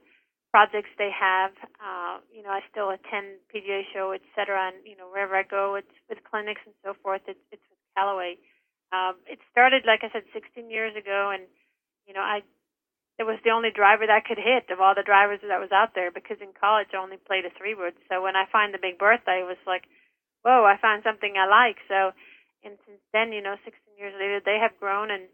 projects 0.50 0.88
they 0.96 1.10
have. 1.12 1.52
Uh, 1.82 2.24
you 2.32 2.42
know, 2.42 2.50
I 2.50 2.60
still 2.70 2.88
attend 2.90 3.42
PGA 3.52 3.82
show, 3.92 4.14
etc. 4.16 4.72
And 4.72 4.76
you 4.86 4.96
know, 4.96 5.10
wherever 5.10 5.36
I 5.36 5.44
go, 5.44 5.74
it's 5.76 5.92
with 6.08 6.24
clinics 6.24 6.62
and 6.64 6.74
so 6.84 6.94
forth. 7.02 7.22
It's 7.28 7.42
it's 7.52 7.64
with 7.68 7.82
Callaway. 7.96 8.38
Um, 8.94 9.20
it 9.28 9.38
started, 9.52 9.84
like 9.84 10.00
I 10.06 10.10
said, 10.14 10.24
16 10.32 10.70
years 10.70 10.96
ago, 10.96 11.30
and 11.34 11.44
you 12.08 12.14
know, 12.14 12.24
I 12.24 12.40
it 13.18 13.24
was 13.24 13.38
the 13.44 13.54
only 13.54 13.70
driver 13.70 14.06
that 14.06 14.20
I 14.22 14.26
could 14.26 14.42
hit 14.42 14.70
of 14.74 14.80
all 14.82 14.94
the 14.94 15.06
drivers 15.06 15.38
that 15.46 15.62
was 15.62 15.70
out 15.70 15.94
there 15.94 16.10
because 16.10 16.42
in 16.42 16.50
college 16.50 16.90
I 16.92 16.98
only 16.98 17.18
played 17.18 17.46
a 17.46 17.52
three 17.54 17.74
wood. 17.74 17.94
So 18.10 18.22
when 18.22 18.34
I 18.34 18.50
find 18.50 18.74
the 18.74 18.82
Big 18.82 18.98
Bertha, 18.98 19.38
it 19.38 19.46
was 19.46 19.60
like, 19.66 19.86
whoa, 20.42 20.66
I 20.66 20.76
found 20.82 21.06
something 21.06 21.38
I 21.38 21.46
like. 21.46 21.78
So 21.86 22.10
and 22.64 22.80
since 22.88 23.02
then, 23.12 23.30
you 23.30 23.44
know, 23.44 23.60
16 23.62 23.76
years 24.00 24.16
later, 24.16 24.40
they 24.40 24.58
have 24.58 24.80
grown 24.80 25.12
and 25.12 25.28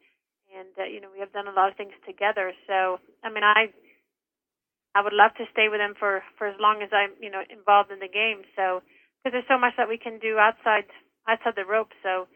and 0.50 0.74
uh, 0.74 0.84
you 0.84 1.00
know 1.00 1.08
we 1.14 1.22
have 1.22 1.32
done 1.32 1.46
a 1.46 1.54
lot 1.54 1.70
of 1.70 1.78
things 1.78 1.94
together. 2.04 2.52
So 2.66 2.98
I 3.22 3.30
mean, 3.30 3.46
I 3.46 3.70
I 4.94 5.00
would 5.00 5.14
love 5.14 5.30
to 5.38 5.46
stay 5.54 5.70
with 5.70 5.78
them 5.78 5.94
for 5.94 6.22
for 6.36 6.46
as 6.50 6.58
long 6.58 6.82
as 6.82 6.90
I'm 6.92 7.14
you 7.22 7.30
know 7.30 7.42
involved 7.48 7.90
in 7.90 8.02
the 8.02 8.10
game. 8.10 8.42
So 8.56 8.82
because 9.22 9.32
there's 9.32 9.48
so 9.48 9.58
much 9.58 9.74
that 9.78 9.88
we 9.88 9.96
can 9.96 10.18
do 10.18 10.38
outside 10.38 10.90
outside 11.28 11.54
the 11.56 11.64
ropes. 11.64 11.96
So 12.02 12.26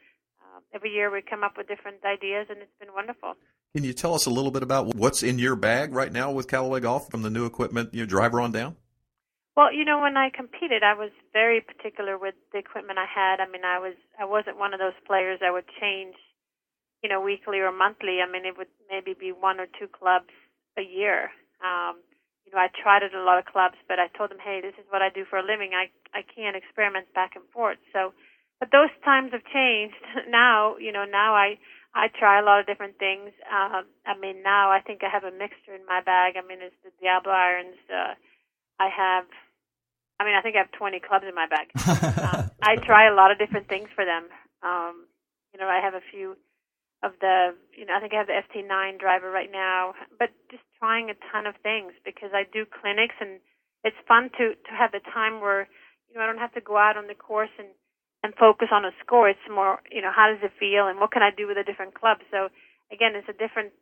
every 0.75 0.91
year 0.91 1.11
we 1.11 1.23
come 1.23 1.45
up 1.45 1.57
with 1.57 1.69
different 1.69 2.05
ideas, 2.05 2.47
and 2.51 2.59
it's 2.59 2.79
been 2.81 2.93
wonderful. 2.93 3.35
Can 3.75 3.85
you 3.85 3.93
tell 3.93 4.15
us 4.15 4.27
a 4.27 4.31
little 4.31 4.51
bit 4.51 4.63
about 4.63 4.95
what's 4.95 5.23
in 5.23 5.39
your 5.39 5.57
bag 5.57 5.95
right 5.95 6.13
now 6.13 6.31
with 6.31 6.49
Callaway 6.49 6.81
Golf 6.81 7.11
from 7.11 7.23
the 7.23 7.31
new 7.31 7.47
equipment, 7.47 7.95
your 7.95 8.07
driver 8.07 8.41
on 8.41 8.53
down? 8.53 8.77
Well, 9.57 9.73
you 9.73 9.85
know, 9.85 10.03
when 10.03 10.17
I 10.17 10.31
competed, 10.35 10.83
I 10.83 10.95
was 10.95 11.11
very 11.33 11.61
particular 11.61 12.19
with 12.19 12.35
the 12.53 12.59
equipment 12.59 12.99
I 12.99 13.07
had. 13.07 13.39
I 13.39 13.47
mean, 13.47 13.63
I 13.65 13.79
was 13.79 13.95
I 14.19 14.25
wasn't 14.25 14.59
one 14.59 14.75
of 14.75 14.81
those 14.81 14.99
players 15.07 15.39
that 15.41 15.53
would 15.53 15.67
change, 15.81 16.17
you 17.03 17.09
know, 17.09 17.21
weekly 17.21 17.61
or 17.61 17.71
monthly. 17.71 18.19
I 18.19 18.31
mean, 18.31 18.45
it 18.47 18.59
would 18.59 18.71
maybe 18.91 19.15
be 19.15 19.31
one 19.31 19.61
or 19.61 19.67
two 19.79 19.87
clubs 19.87 20.35
a 20.77 20.83
year. 20.83 21.31
Um, 21.63 22.03
you 22.45 22.51
know, 22.51 22.59
I 22.59 22.67
tried 22.67 23.07
at 23.07 23.15
a 23.15 23.23
lot 23.23 23.39
of 23.39 23.47
clubs, 23.47 23.79
but 23.87 24.03
I 24.03 24.11
told 24.19 24.31
them, 24.31 24.43
hey, 24.43 24.59
this 24.61 24.75
is 24.75 24.91
what 24.91 25.03
I 25.03 25.09
do 25.09 25.25
for 25.25 25.39
a 25.39 25.47
living. 25.47 25.71
I 25.71 25.87
I 26.11 26.23
can't 26.27 26.59
experiment 26.59 27.15
back 27.15 27.39
and 27.39 27.47
forth. 27.55 27.79
So, 27.93 28.13
but 28.61 28.71
those 28.73 28.91
times 29.05 29.33
have 29.33 29.45
changed. 29.53 29.97
now, 30.29 30.77
you 30.79 30.93
know, 30.93 31.05
now 31.05 31.35
I 31.35 31.59
I 31.95 32.09
try 32.09 32.41
a 32.41 32.45
lot 32.45 32.61
of 32.61 32.67
different 32.67 32.99
things. 32.99 33.31
Uh, 33.47 33.83
I 34.07 34.19
mean, 34.19 34.43
now 34.43 34.71
I 34.71 34.81
think 34.81 35.03
I 35.05 35.09
have 35.09 35.25
a 35.25 35.31
mixture 35.31 35.75
in 35.75 35.87
my 35.87 36.01
bag. 36.03 36.35
I 36.37 36.47
mean, 36.47 36.59
it's 36.61 36.75
the 36.83 36.91
Diablo 37.01 37.33
irons. 37.33 37.79
Uh, 37.89 38.15
I 38.81 38.89
have 38.89 39.27
I 40.19 40.25
mean, 40.25 40.35
I 40.35 40.43
think 40.43 40.55
I 40.55 40.61
have 40.61 40.73
20 40.73 41.01
clubs 41.01 41.27
in 41.29 41.35
my 41.35 41.47
bag. 41.47 41.69
um, 42.23 42.51
I 42.63 42.77
try 42.77 43.09
a 43.11 43.15
lot 43.15 43.31
of 43.31 43.39
different 43.39 43.69
things 43.69 43.89
for 43.95 44.05
them. 44.05 44.31
Um, 44.63 45.07
you 45.53 45.59
know, 45.59 45.67
I 45.67 45.81
have 45.83 45.95
a 45.95 46.05
few 46.11 46.37
of 47.03 47.13
the, 47.21 47.55
you 47.77 47.85
know, 47.85 47.95
I 47.97 48.01
think 48.01 48.15
I 48.15 48.19
have 48.19 48.29
the 48.31 48.41
FT9 48.41 48.99
driver 48.99 49.31
right 49.31 49.51
now, 49.51 49.95
but 50.19 50.31
just 50.51 50.63
trying 50.79 51.11
a 51.11 51.15
ton 51.33 51.47
of 51.47 51.55
things 51.63 51.93
because 52.05 52.31
I 52.33 52.45
do 52.53 52.65
clinics 52.65 53.15
and 53.21 53.41
it's 53.83 53.97
fun 54.09 54.31
to 54.39 54.55
to 54.55 54.73
have 54.73 54.93
the 54.93 55.01
time 55.13 55.41
where, 55.41 55.69
you 56.09 56.15
know, 56.17 56.23
I 56.23 56.27
don't 56.27 56.39
have 56.39 56.55
to 56.55 56.61
go 56.61 56.79
out 56.79 56.97
on 56.97 57.07
the 57.07 57.15
course 57.15 57.53
and 57.59 57.69
and 58.25 58.33
focus 58.35 58.73
on 58.73 58.89
a 58.89 58.91
score. 59.05 59.29
It's 59.29 59.49
more, 59.53 59.85
you 59.93 60.01
know, 60.01 60.11
how 60.11 60.33
does 60.33 60.41
it 60.41 60.57
feel 60.59 60.89
and 60.89 60.99
what 60.99 61.13
can 61.13 61.23
I 61.23 61.31
do 61.31 61.47
with 61.47 61.61
a 61.61 61.63
different 61.63 61.93
club? 61.93 62.25
So 62.33 62.49
again, 62.91 63.13
it's 63.15 63.29
a 63.29 63.37
different 63.37 63.77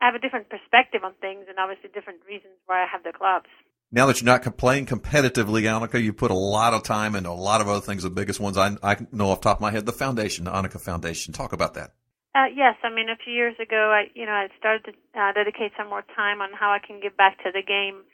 I 0.00 0.06
have 0.06 0.14
a 0.14 0.22
different 0.22 0.46
perspective 0.48 1.02
on 1.02 1.18
things 1.18 1.50
and 1.50 1.58
obviously 1.58 1.90
different 1.90 2.22
reasons 2.22 2.54
why 2.70 2.86
I 2.86 2.86
have 2.86 3.02
the 3.02 3.10
clubs 3.10 3.50
now 3.90 4.06
that 4.06 4.20
you're 4.20 4.26
not 4.26 4.44
playing 4.58 4.86
competitively, 4.86 5.64
Annika, 5.64 6.02
you 6.02 6.12
put 6.12 6.30
a 6.30 6.34
lot 6.34 6.74
of 6.74 6.82
time 6.82 7.14
into 7.14 7.30
a 7.30 7.32
lot 7.32 7.60
of 7.60 7.68
other 7.68 7.80
things. 7.80 8.02
The 8.02 8.10
biggest 8.10 8.38
ones 8.38 8.58
I, 8.58 8.76
I 8.82 8.96
know 9.12 9.30
off 9.30 9.40
the 9.40 9.48
top 9.48 9.58
of 9.58 9.60
my 9.62 9.70
head, 9.70 9.86
the 9.86 9.92
foundation, 9.92 10.44
the 10.44 10.50
Annika 10.50 10.80
Foundation. 10.80 11.32
Talk 11.32 11.52
about 11.52 11.74
that. 11.74 11.94
Uh, 12.34 12.52
yes, 12.54 12.76
I 12.84 12.92
mean 12.92 13.08
a 13.08 13.16
few 13.16 13.32
years 13.32 13.56
ago, 13.58 13.90
I 13.90 14.12
you 14.14 14.26
know 14.26 14.32
I 14.32 14.48
started 14.58 14.84
to 14.84 14.92
uh, 15.18 15.32
dedicate 15.32 15.72
some 15.76 15.88
more 15.88 16.04
time 16.14 16.40
on 16.40 16.50
how 16.52 16.70
I 16.70 16.78
can 16.78 17.00
give 17.00 17.16
back 17.16 17.38
to 17.42 17.50
the 17.50 17.62
game. 17.64 18.04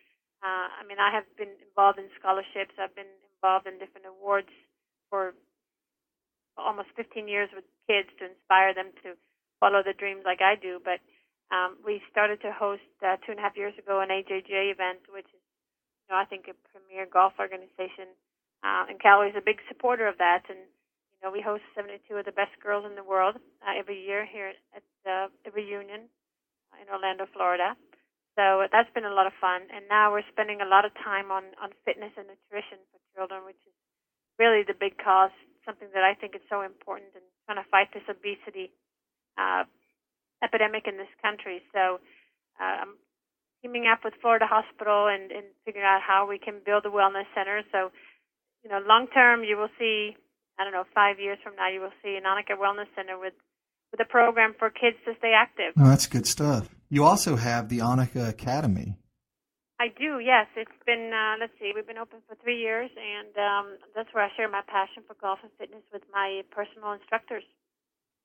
Uh, 0.43 0.71
I 0.71 0.87
mean 0.87 0.99
I 1.03 1.11
have 1.13 1.25
been 1.37 1.51
involved 1.67 1.99
in 1.99 2.07
scholarships. 2.19 2.79
I've 2.79 2.95
been 2.95 3.11
involved 3.37 3.67
in 3.67 3.79
different 3.83 4.07
awards 4.07 4.55
for 5.11 5.35
almost 6.57 6.89
15 6.97 7.29
years 7.29 7.49
with 7.55 7.65
kids 7.87 8.09
to 8.19 8.31
inspire 8.31 8.75
them 8.75 8.91
to 9.03 9.19
follow 9.61 9.83
the 9.83 9.97
dreams 9.97 10.23
like 10.25 10.41
I 10.41 10.55
do. 10.55 10.81
But 10.83 11.01
um, 11.55 11.77
we 11.85 12.03
started 12.11 12.41
to 12.43 12.53
host 12.53 12.87
uh, 13.03 13.17
two 13.23 13.33
and 13.33 13.39
a 13.39 13.43
half 13.43 13.57
years 13.57 13.75
ago 13.79 14.01
an 14.01 14.09
AJGA 14.09 14.73
event, 14.73 15.07
which 15.13 15.29
is 15.31 15.43
you 16.05 16.13
know, 16.13 16.21
I 16.21 16.25
think 16.29 16.49
a 16.49 16.57
premier 16.69 17.09
golf 17.09 17.33
organization, 17.41 18.13
uh, 18.61 18.85
and 18.89 19.01
Callaway 19.01 19.33
is 19.33 19.41
a 19.41 19.45
big 19.45 19.61
supporter 19.69 20.07
of 20.07 20.19
that. 20.19 20.45
And 20.49 20.61
you 20.61 21.21
know, 21.25 21.33
we 21.33 21.41
host 21.41 21.65
72 21.75 22.05
of 22.13 22.25
the 22.25 22.37
best 22.37 22.53
girls 22.61 22.85
in 22.85 22.95
the 22.95 23.05
world 23.05 23.37
uh, 23.65 23.73
every 23.73 23.97
year 23.97 24.29
here 24.29 24.53
at 24.77 24.85
uh, 25.09 25.29
the 25.45 25.51
reunion 25.53 26.13
in 26.77 26.87
Orlando, 26.93 27.25
Florida. 27.33 27.77
So 28.37 28.67
that's 28.69 28.91
been 28.93 29.07
a 29.07 29.15
lot 29.15 29.31
of 29.31 29.33
fun. 29.41 29.63
And 29.73 29.87
now 29.89 30.11
we're 30.13 30.27
spending 30.29 30.61
a 30.61 30.69
lot 30.69 30.85
of 30.85 30.93
time 31.01 31.31
on 31.31 31.55
on 31.63 31.71
fitness 31.85 32.13
and 32.19 32.27
nutrition 32.29 32.83
for 32.93 32.99
children, 33.15 33.47
which 33.47 33.61
is 33.65 33.77
really 34.39 34.67
the 34.67 34.75
big 34.75 34.99
cause 34.99 35.33
something 35.67 35.89
that 35.95 36.05
I 36.05 36.15
think 36.15 36.35
is 36.35 36.45
so 36.49 36.63
important 36.63 37.11
in 37.15 37.25
trying 37.47 37.61
to 37.63 37.69
fight 37.69 37.93
this 37.93 38.07
obesity 38.09 38.73
uh, 39.37 39.65
epidemic 40.43 40.87
in 40.87 40.97
this 40.97 41.11
country. 41.21 41.63
So 41.73 42.01
uh, 42.61 42.85
I'm 42.87 42.95
teaming 43.63 43.87
up 43.91 44.05
with 44.05 44.15
Florida 44.21 44.47
Hospital 44.47 45.09
and, 45.09 45.33
and 45.33 45.47
figuring 45.65 45.87
out 45.87 46.01
how 46.01 46.29
we 46.29 46.39
can 46.39 46.61
build 46.65 46.85
a 46.85 46.93
wellness 46.93 47.29
center. 47.35 47.63
So, 47.73 47.91
you 48.63 48.71
know, 48.71 48.81
long 48.87 49.07
term, 49.09 49.45
you 49.45 49.57
will 49.57 49.73
see, 49.79 50.17
I 50.59 50.65
don't 50.65 50.73
know, 50.73 50.85
five 50.95 51.19
years 51.19 51.39
from 51.43 51.57
now, 51.57 51.69
you 51.69 51.81
will 51.81 51.97
see 52.03 52.17
an 52.17 52.25
Annika 52.25 52.57
Wellness 52.61 52.89
Center 52.95 53.19
with, 53.19 53.35
with 53.91 54.01
a 54.01 54.05
program 54.05 54.55
for 54.59 54.71
kids 54.71 54.97
to 55.07 55.13
stay 55.19 55.33
active. 55.35 55.73
Oh, 55.79 55.89
that's 55.89 56.07
good 56.07 56.27
stuff. 56.27 56.69
You 56.91 57.05
also 57.05 57.37
have 57.37 57.69
the 57.69 57.79
Annika 57.79 58.29
Academy. 58.29 58.97
I 59.81 59.89
do, 59.91 60.23
yes. 60.23 60.47
It's 60.55 60.81
been, 60.87 61.11
uh, 61.11 61.35
let's 61.41 61.53
see, 61.59 61.73
we've 61.75 61.87
been 61.87 61.99
open 61.99 62.23
for 62.29 62.39
three 62.39 62.59
years, 62.63 62.91
and 62.95 63.35
um, 63.35 63.67
that's 63.95 64.09
where 64.15 64.23
I 64.25 64.31
share 64.37 64.49
my 64.49 64.63
passion 64.71 65.03
for 65.07 65.19
golf 65.19 65.41
and 65.43 65.51
fitness 65.59 65.83
with 65.93 66.03
my 66.15 66.43
personal 66.55 66.93
instructors. 66.95 67.43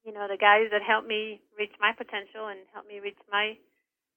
You 0.06 0.13
know, 0.13 0.27
the 0.29 0.38
guys 0.38 0.70
that 0.72 0.86
help 0.86 1.06
me 1.06 1.41
reach 1.58 1.74
my 1.82 1.91
potential 1.91 2.48
and 2.48 2.62
help 2.74 2.88
me 2.88 3.00
reach 3.00 3.20
my 3.32 3.58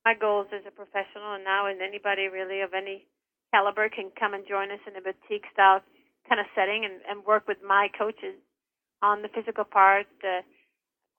my 0.05 0.15
goals 0.19 0.51
as 0.51 0.67
a 0.67 0.75
professional, 0.75 1.39
and 1.39 1.45
now 1.45 1.67
and 1.71 1.81
anybody 1.81 2.27
really 2.27 2.61
of 2.61 2.75
any 2.75 3.07
caliber 3.55 3.89
can 3.89 4.11
come 4.19 4.35
and 4.35 4.43
join 4.49 4.71
us 4.75 4.83
in 4.87 4.97
a 4.99 5.01
boutique 5.01 5.47
style 5.53 5.79
kind 6.29 6.41
of 6.41 6.47
setting 6.55 6.85
and, 6.85 6.99
and 7.09 7.25
work 7.25 7.47
with 7.47 7.59
my 7.63 7.87
coaches 7.97 8.35
on 9.01 9.23
the 9.23 9.31
physical 9.31 9.63
part, 9.65 10.07
the 10.21 10.43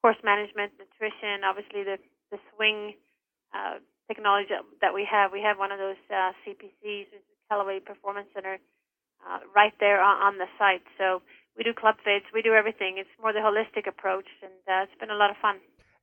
course 0.02 0.20
management, 0.22 0.72
nutrition, 0.76 1.44
obviously 1.44 1.82
the 1.82 1.96
the 2.30 2.38
swing 2.52 2.92
uh, 3.56 3.80
technology 4.06 4.50
that 4.80 4.94
we 4.94 5.06
have. 5.10 5.32
We 5.32 5.40
have 5.42 5.58
one 5.58 5.72
of 5.72 5.78
those 5.78 6.00
uh, 6.10 6.32
CPCs, 6.44 7.06
Callaway 7.48 7.80
Performance 7.80 8.28
Center, 8.34 8.58
uh, 9.28 9.38
right 9.54 9.72
there 9.80 10.00
on, 10.00 10.34
on 10.34 10.38
the 10.38 10.46
site. 10.58 10.82
So 10.98 11.22
we 11.56 11.64
do 11.64 11.72
club 11.72 11.96
fits, 12.04 12.26
we 12.32 12.42
do 12.42 12.52
everything. 12.52 12.96
It's 12.98 13.08
more 13.20 13.32
the 13.32 13.40
holistic 13.40 13.86
approach, 13.88 14.26
and 14.42 14.52
uh, 14.68 14.84
it's 14.84 14.98
been 15.00 15.10
a 15.10 15.16
lot 15.16 15.30
of 15.30 15.36
fun. 15.40 15.56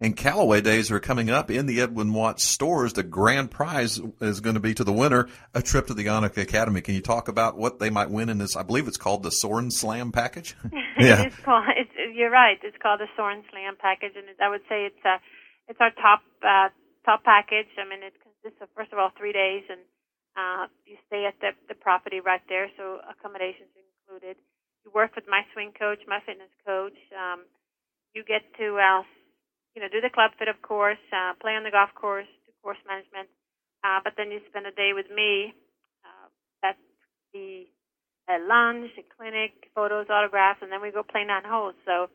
And 0.04 0.18
Callaway 0.18 0.62
days 0.62 0.90
are 0.90 1.00
coming 1.00 1.30
up 1.30 1.52
in 1.52 1.68
the 1.68 1.80
Edwin 1.80 2.12
Watts 2.12 2.44
stores. 2.44 2.94
The 2.94 3.04
grand 3.04 3.52
prize 3.52 4.02
is 4.20 4.40
going 4.40 4.56
to 4.56 4.60
be 4.60 4.74
to 4.74 4.84
the 4.84 4.92
winner 4.92 5.30
a 5.54 5.62
trip 5.62 5.86
to 5.88 5.94
the 5.94 6.06
Annika 6.06 6.42
Academy. 6.42 6.82
Can 6.82 6.96
you 6.96 7.02
talk 7.02 7.28
about 7.28 7.56
what 7.56 7.78
they 7.78 7.92
might 7.92 8.10
win 8.10 8.28
in 8.28 8.40
this? 8.40 8.56
I 8.56 8.64
believe 8.64 8.88
it's 8.88 8.98
called 8.98 9.22
the 9.22 9.30
Soren 9.30 9.70
Slam 9.70 10.12
package. 10.12 10.56
yeah, 10.98 11.22
it's 11.22 11.38
called. 11.38 11.66
It's, 11.78 11.92
you're 12.16 12.32
right. 12.32 12.58
It's 12.64 12.78
called 12.82 13.00
the 13.00 13.08
Soren 13.16 13.44
Slam 13.52 13.76
package, 13.80 14.14
and 14.16 14.26
I 14.42 14.50
would 14.50 14.62
say 14.68 14.86
it's 14.86 15.06
uh, 15.06 15.18
it's 15.68 15.80
our 15.80 15.92
top 15.92 16.22
uh, 16.42 16.70
top 17.06 17.24
package. 17.24 17.70
I 17.78 17.88
mean, 17.88 18.04
it 18.04 18.16
consists 18.22 18.62
of 18.62 18.70
first 18.76 18.94
of 18.94 19.00
all 19.00 19.12
three 19.18 19.34
days, 19.34 19.64
and 19.70 19.82
uh, 20.38 20.64
you 20.86 20.98
stay 21.08 21.26
at 21.26 21.38
the 21.42 21.52
the 21.68 21.76
property 21.76 22.20
right 22.20 22.44
there, 22.50 22.70
so 22.78 23.00
accommodations 23.08 23.72
included. 23.74 24.38
You 24.86 24.92
work 24.94 25.14
with 25.16 25.26
my 25.30 25.46
swing 25.54 25.74
coach, 25.78 26.02
my 26.08 26.20
fitness 26.26 26.52
coach. 26.66 26.98
Um, 27.14 27.46
you 28.14 28.24
get 28.26 28.42
to 28.58 28.78
uh, 28.82 29.04
you 29.76 29.82
know, 29.82 29.88
do 29.88 30.02
the 30.02 30.12
club 30.12 30.32
fit, 30.38 30.48
of 30.48 30.60
course, 30.62 31.00
uh, 31.16 31.34
play 31.40 31.56
on 31.56 31.64
the 31.64 31.72
golf 31.72 31.92
course, 31.96 32.28
do 32.46 32.52
course 32.62 32.80
management, 32.88 33.30
uh, 33.84 34.00
but 34.04 34.14
then 34.18 34.32
you 34.32 34.40
spend 34.50 34.68
a 34.68 34.76
day 34.76 34.92
with 34.94 35.08
me. 35.08 35.54
Uh, 36.04 36.28
that's 36.62 36.82
the 37.34 37.68
uh, 38.28 38.40
lunch, 38.44 38.92
a 39.00 39.06
clinic, 39.16 39.72
photos, 39.74 40.08
autographs, 40.12 40.60
and 40.62 40.72
then 40.72 40.82
we 40.82 40.92
go 40.92 41.04
play 41.04 41.24
nine 41.24 41.48
holes. 41.48 41.76
So 41.86 42.12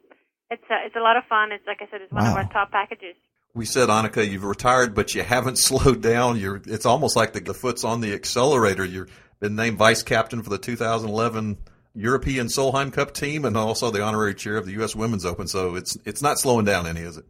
it's 0.51 0.65
uh, 0.69 0.85
it's 0.85 0.97
a 0.97 1.05
lot 1.05 1.17
of 1.17 1.25
fun. 1.29 1.53
It's 1.53 1.67
like 1.67 1.81
I 1.81 1.89
said, 1.91 2.03
it's 2.05 2.13
one 2.13 2.25
wow. 2.25 2.37
of 2.37 2.37
our 2.37 2.49
top 2.53 2.71
packages. 2.71 3.17
We 3.57 3.65
said, 3.65 3.89
Annika, 3.89 4.29
you've 4.29 4.45
retired, 4.45 4.95
but 4.95 5.15
you 5.15 5.23
haven't 5.23 5.57
slowed 5.69 6.03
down. 6.03 6.39
You're. 6.39 6.61
It's 6.67 6.85
almost 6.85 7.17
like 7.17 7.33
the, 7.33 7.41
the 7.41 7.55
foot's 7.55 7.85
on 7.85 8.03
the 8.03 8.13
accelerator. 8.13 8.85
You've 8.85 9.11
been 9.41 9.57
named 9.57 9.79
vice 9.79 10.03
captain 10.03 10.43
for 10.43 10.51
the 10.51 10.59
2011 10.59 11.57
European 11.95 12.49
Solheim 12.49 12.93
Cup 12.93 13.15
team, 13.15 13.47
and 13.47 13.57
also 13.57 13.91
the 13.91 14.03
honorary 14.03 14.35
chair 14.35 14.59
of 14.59 14.67
the 14.67 14.73
U.S. 14.73 14.95
Women's 14.95 15.25
Open. 15.25 15.49
So 15.49 15.75
it's 15.75 15.97
it's 16.05 16.21
not 16.21 16.39
slowing 16.39 16.67
down 16.67 16.87
any, 16.87 17.01
is 17.01 17.17
it? 17.17 17.25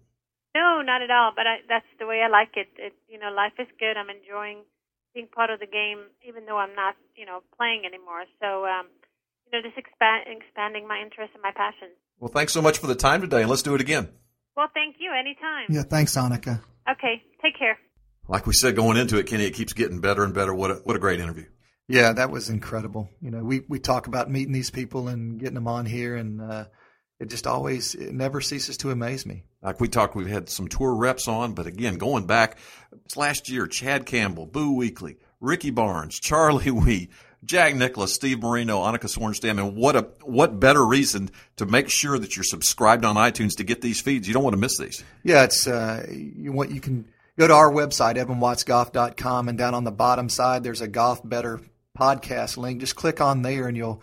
No, 0.57 0.83
not 0.83 1.01
at 1.01 1.13
all. 1.13 1.31
But 1.37 1.47
I, 1.47 1.57
that's 1.69 1.87
the 2.01 2.07
way 2.07 2.23
I 2.27 2.29
like 2.29 2.57
it. 2.57 2.69
it. 2.77 2.93
You 3.09 3.21
know, 3.21 3.31
life 3.31 3.55
is 3.61 3.69
good. 3.79 3.97
I'm 3.97 4.11
enjoying 4.11 4.65
being 5.15 5.29
part 5.29 5.51
of 5.51 5.61
the 5.61 5.67
game, 5.67 6.11
even 6.27 6.45
though 6.45 6.59
I'm 6.59 6.75
not, 6.75 6.97
you 7.15 7.25
know, 7.25 7.45
playing 7.57 7.85
anymore. 7.87 8.25
So, 8.43 8.67
um, 8.67 8.89
you 9.47 9.53
know, 9.53 9.63
just 9.63 9.79
expand, 9.79 10.27
expanding 10.27 10.89
my 10.89 10.99
interest 10.99 11.33
and 11.35 11.43
my 11.43 11.53
passion. 11.53 11.95
Well, 12.19 12.33
thanks 12.33 12.53
so 12.53 12.61
much 12.61 12.79
for 12.79 12.89
the 12.89 12.97
time 12.97 13.21
today, 13.21 13.43
and 13.43 13.49
let's 13.49 13.63
do 13.63 13.77
it 13.77 13.81
again. 13.81 14.09
Well, 14.57 14.69
thank 14.75 14.97
you. 14.99 15.13
Anytime. 15.13 15.67
Yeah, 15.69 15.83
thanks, 15.83 16.17
Annika. 16.17 16.61
Okay, 16.91 17.23
take 17.43 17.59
care. 17.59 17.79
Like 18.29 18.47
we 18.47 18.53
said 18.55 18.75
going 18.75 18.97
into 18.97 19.19
it, 19.19 19.27
Kenny, 19.27 19.45
it 19.45 19.55
keeps 19.55 19.73
getting 19.73 20.01
better 20.01 20.25
and 20.25 20.35
better. 20.35 20.55
What 20.55 20.71
a, 20.71 20.75
what 20.85 20.97
a 20.97 20.99
great 20.99 21.21
interview. 21.21 21.45
Yeah, 21.89 22.13
that 22.15 22.31
was 22.31 22.49
incredible. 22.49 23.09
You 23.21 23.31
know, 23.31 23.45
we, 23.45 23.63
we 23.69 23.79
talk 23.79 24.09
about 24.09 24.31
meeting 24.31 24.53
these 24.53 24.71
people 24.71 25.09
and 25.09 25.39
getting 25.39 25.55
them 25.55 25.69
on 25.69 25.87
here, 25.87 26.17
and 26.17 26.41
uh, 26.41 26.65
it 27.21 27.31
just 27.31 27.47
always 27.47 27.95
it 27.95 28.13
never 28.13 28.41
ceases 28.41 28.77
to 28.79 28.91
amaze 28.91 29.25
me. 29.25 29.45
Like 29.63 29.81
we 29.81 29.89
talked, 29.89 30.17
we've 30.17 30.27
had 30.27 30.49
some 30.49 30.69
tour 30.69 30.95
reps 30.95 31.29
on, 31.29 31.55
but 31.55 31.67
again, 31.67 31.99
going 31.99 32.27
back 32.27 32.59
last 33.15 33.49
year, 33.49 33.67
Chad 33.67 34.07
Campbell, 34.07 34.47
Boo 34.47 34.75
Weekley, 34.75 35.17
Ricky 35.41 35.71
Barnes, 35.71 36.19
Charlie 36.19 36.65
Wi, 36.67 37.09
Jack 37.47 37.75
Nicklaus, 37.77 38.13
Steve 38.13 38.43
Marino, 38.43 38.83
Annika 38.83 39.05
Sorenstam, 39.05 39.59
and 39.59 39.77
what 39.77 39.97
a 39.97 40.03
what 40.23 40.59
better 40.59 40.85
reason 40.85 41.31
to 41.57 41.65
make 41.65 41.89
sure 41.89 42.19
that 42.19 42.37
you're 42.37 42.45
subscribed 42.45 43.05
on 43.05 43.17
iTunes 43.17 43.57
to 43.57 43.65
get 43.65 43.81
these 43.81 44.01
feeds. 44.01 44.27
You 44.27 44.35
don't 44.35 44.43
want 44.43 44.55
to 44.55 44.61
miss 44.61 44.77
these. 44.77 45.05
Yeah, 45.23 45.45
it's 45.45 45.67
uh, 45.67 46.07
you 46.11 46.53
want 46.53 46.73
you 46.73 46.81
can 46.81 47.07
go 47.39 47.47
to 47.47 47.55
our 47.55 47.71
website 47.71 48.17
edwinwattsgolf.com 48.17 49.49
and 49.49 49.57
down 49.57 49.75
on 49.75 49.85
the 49.85 49.93
bottom 49.93 50.29
side 50.29 50.65
there's 50.65 50.81
a 50.81 50.89
Golf 50.89 51.27
Better 51.27 51.61
podcast 51.97 52.57
link. 52.57 52.81
Just 52.81 52.97
click 52.97 53.21
on 53.21 53.43
there 53.43 53.69
and 53.69 53.77
you'll 53.77 54.03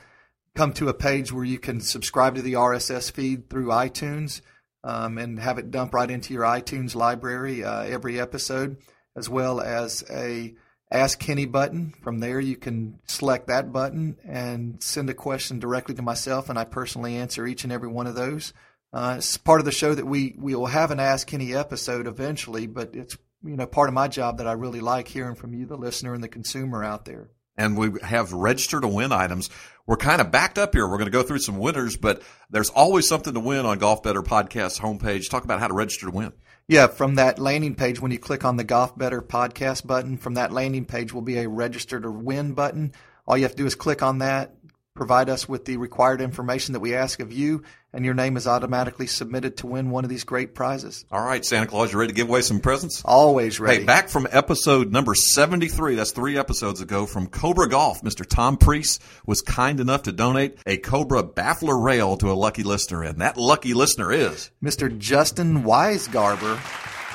come 0.55 0.73
to 0.73 0.87
a 0.87 0.93
page 0.93 1.31
where 1.31 1.43
you 1.43 1.59
can 1.59 1.81
subscribe 1.81 2.35
to 2.35 2.41
the 2.41 2.53
RSS 2.53 3.11
feed 3.11 3.49
through 3.49 3.67
iTunes 3.67 4.41
um, 4.83 5.17
and 5.17 5.39
have 5.39 5.57
it 5.57 5.71
dump 5.71 5.93
right 5.93 6.09
into 6.09 6.33
your 6.33 6.43
iTunes 6.43 6.95
library 6.95 7.63
uh, 7.63 7.81
every 7.81 8.19
episode, 8.19 8.77
as 9.15 9.29
well 9.29 9.59
as 9.59 10.03
a 10.09 10.53
Ask 10.93 11.19
Kenny 11.19 11.45
button. 11.45 11.93
From 12.01 12.19
there, 12.19 12.39
you 12.39 12.55
can 12.55 12.99
select 13.07 13.47
that 13.47 13.73
button 13.73 14.17
and 14.23 14.81
send 14.81 15.09
a 15.09 15.13
question 15.15 15.59
directly 15.59 15.95
to 15.95 16.01
myself, 16.03 16.49
and 16.49 16.57
I 16.57 16.65
personally 16.65 17.15
answer 17.15 17.47
each 17.47 17.63
and 17.63 17.73
every 17.73 17.89
one 17.89 18.07
of 18.07 18.15
those. 18.15 18.53
Uh, 18.93 19.15
it's 19.17 19.37
part 19.37 19.59
of 19.59 19.65
the 19.65 19.71
show 19.71 19.93
that 19.95 20.05
we 20.05 20.35
we 20.37 20.53
will 20.53 20.67
have 20.67 20.91
an 20.91 20.99
Ask 20.99 21.27
Kenny 21.27 21.55
episode 21.55 22.05
eventually, 22.05 22.67
but 22.67 22.95
it's 22.95 23.17
you 23.43 23.57
know 23.57 23.65
part 23.65 23.89
of 23.89 23.95
my 23.95 24.07
job 24.07 24.37
that 24.37 24.47
I 24.47 24.51
really 24.51 24.81
like 24.81 25.07
hearing 25.07 25.35
from 25.35 25.53
you, 25.53 25.65
the 25.65 25.75
listener 25.75 26.13
and 26.13 26.23
the 26.23 26.29
consumer 26.29 26.83
out 26.83 27.05
there 27.05 27.29
and 27.57 27.77
we 27.77 27.91
have 28.01 28.33
register 28.33 28.79
to 28.81 28.87
win 28.87 29.11
items. 29.11 29.49
We're 29.85 29.97
kind 29.97 30.21
of 30.21 30.31
backed 30.31 30.57
up 30.57 30.73
here. 30.73 30.87
We're 30.87 30.97
going 30.97 31.05
to 31.05 31.11
go 31.11 31.23
through 31.23 31.39
some 31.39 31.57
winners, 31.57 31.97
but 31.97 32.21
there's 32.49 32.69
always 32.69 33.07
something 33.07 33.33
to 33.33 33.39
win 33.39 33.65
on 33.65 33.79
Golf 33.79 34.01
Better 34.01 34.21
Podcast 34.21 34.79
homepage. 34.79 35.29
Talk 35.29 35.43
about 35.43 35.59
how 35.59 35.67
to 35.67 35.73
register 35.73 36.05
to 36.05 36.11
win. 36.11 36.33
Yeah, 36.67 36.87
from 36.87 37.15
that 37.15 37.39
landing 37.39 37.75
page, 37.75 37.99
when 37.99 38.11
you 38.11 38.19
click 38.19 38.45
on 38.45 38.55
the 38.55 38.63
Golf 38.63 38.97
Better 38.97 39.21
Podcast 39.21 39.85
button, 39.85 40.17
from 40.17 40.35
that 40.35 40.53
landing 40.53 40.85
page 40.85 41.11
will 41.13 41.21
be 41.21 41.39
a 41.39 41.49
register 41.49 41.99
to 41.99 42.09
win 42.09 42.53
button. 42.53 42.93
All 43.27 43.35
you 43.35 43.43
have 43.43 43.51
to 43.51 43.57
do 43.57 43.65
is 43.65 43.75
click 43.75 44.01
on 44.01 44.19
that, 44.19 44.55
provide 44.95 45.29
us 45.29 45.49
with 45.49 45.65
the 45.65 45.75
required 45.75 46.21
information 46.21 46.73
that 46.73 46.79
we 46.79 46.95
ask 46.95 47.19
of 47.19 47.33
you, 47.33 47.63
and 47.93 48.03
your 48.03 48.13
name 48.15 48.35
is 48.35 48.47
automatically 48.47 49.07
submitted 49.07 49.57
to 49.57 49.67
win 49.67 49.91
one 49.91 50.03
of 50.03 50.09
these 50.09 50.23
great 50.23 50.55
prizes. 50.55 51.05
All 51.11 51.23
right, 51.23 51.45
Santa 51.45 51.67
Claus, 51.67 51.93
you 51.93 51.99
ready 51.99 52.11
to 52.11 52.15
give 52.15 52.27
away 52.27 52.41
some 52.41 52.59
presents? 52.59 53.03
Always 53.05 53.59
ready. 53.59 53.79
Hey, 53.79 53.85
back 53.85 54.09
from 54.09 54.27
episode 54.31 54.91
number 54.91 55.13
73, 55.13 55.95
that's 55.95 56.11
three 56.11 56.37
episodes 56.37 56.81
ago, 56.81 57.05
from 57.05 57.27
Cobra 57.27 57.69
Golf, 57.69 58.01
Mr. 58.01 58.25
Tom 58.27 58.57
Priest 58.57 59.01
was 59.25 59.41
kind 59.41 59.79
enough 59.79 60.03
to 60.03 60.11
donate 60.11 60.57
a 60.65 60.77
Cobra 60.77 61.23
baffler 61.23 61.77
rail 61.77 62.17
to 62.17 62.31
a 62.31 62.33
lucky 62.33 62.63
listener, 62.63 63.03
and 63.03 63.21
that 63.21 63.37
lucky 63.37 63.73
listener 63.73 64.11
is 64.11 64.49
Mr. 64.63 64.95
Justin 64.97 65.63
Weisgarber 65.63 66.57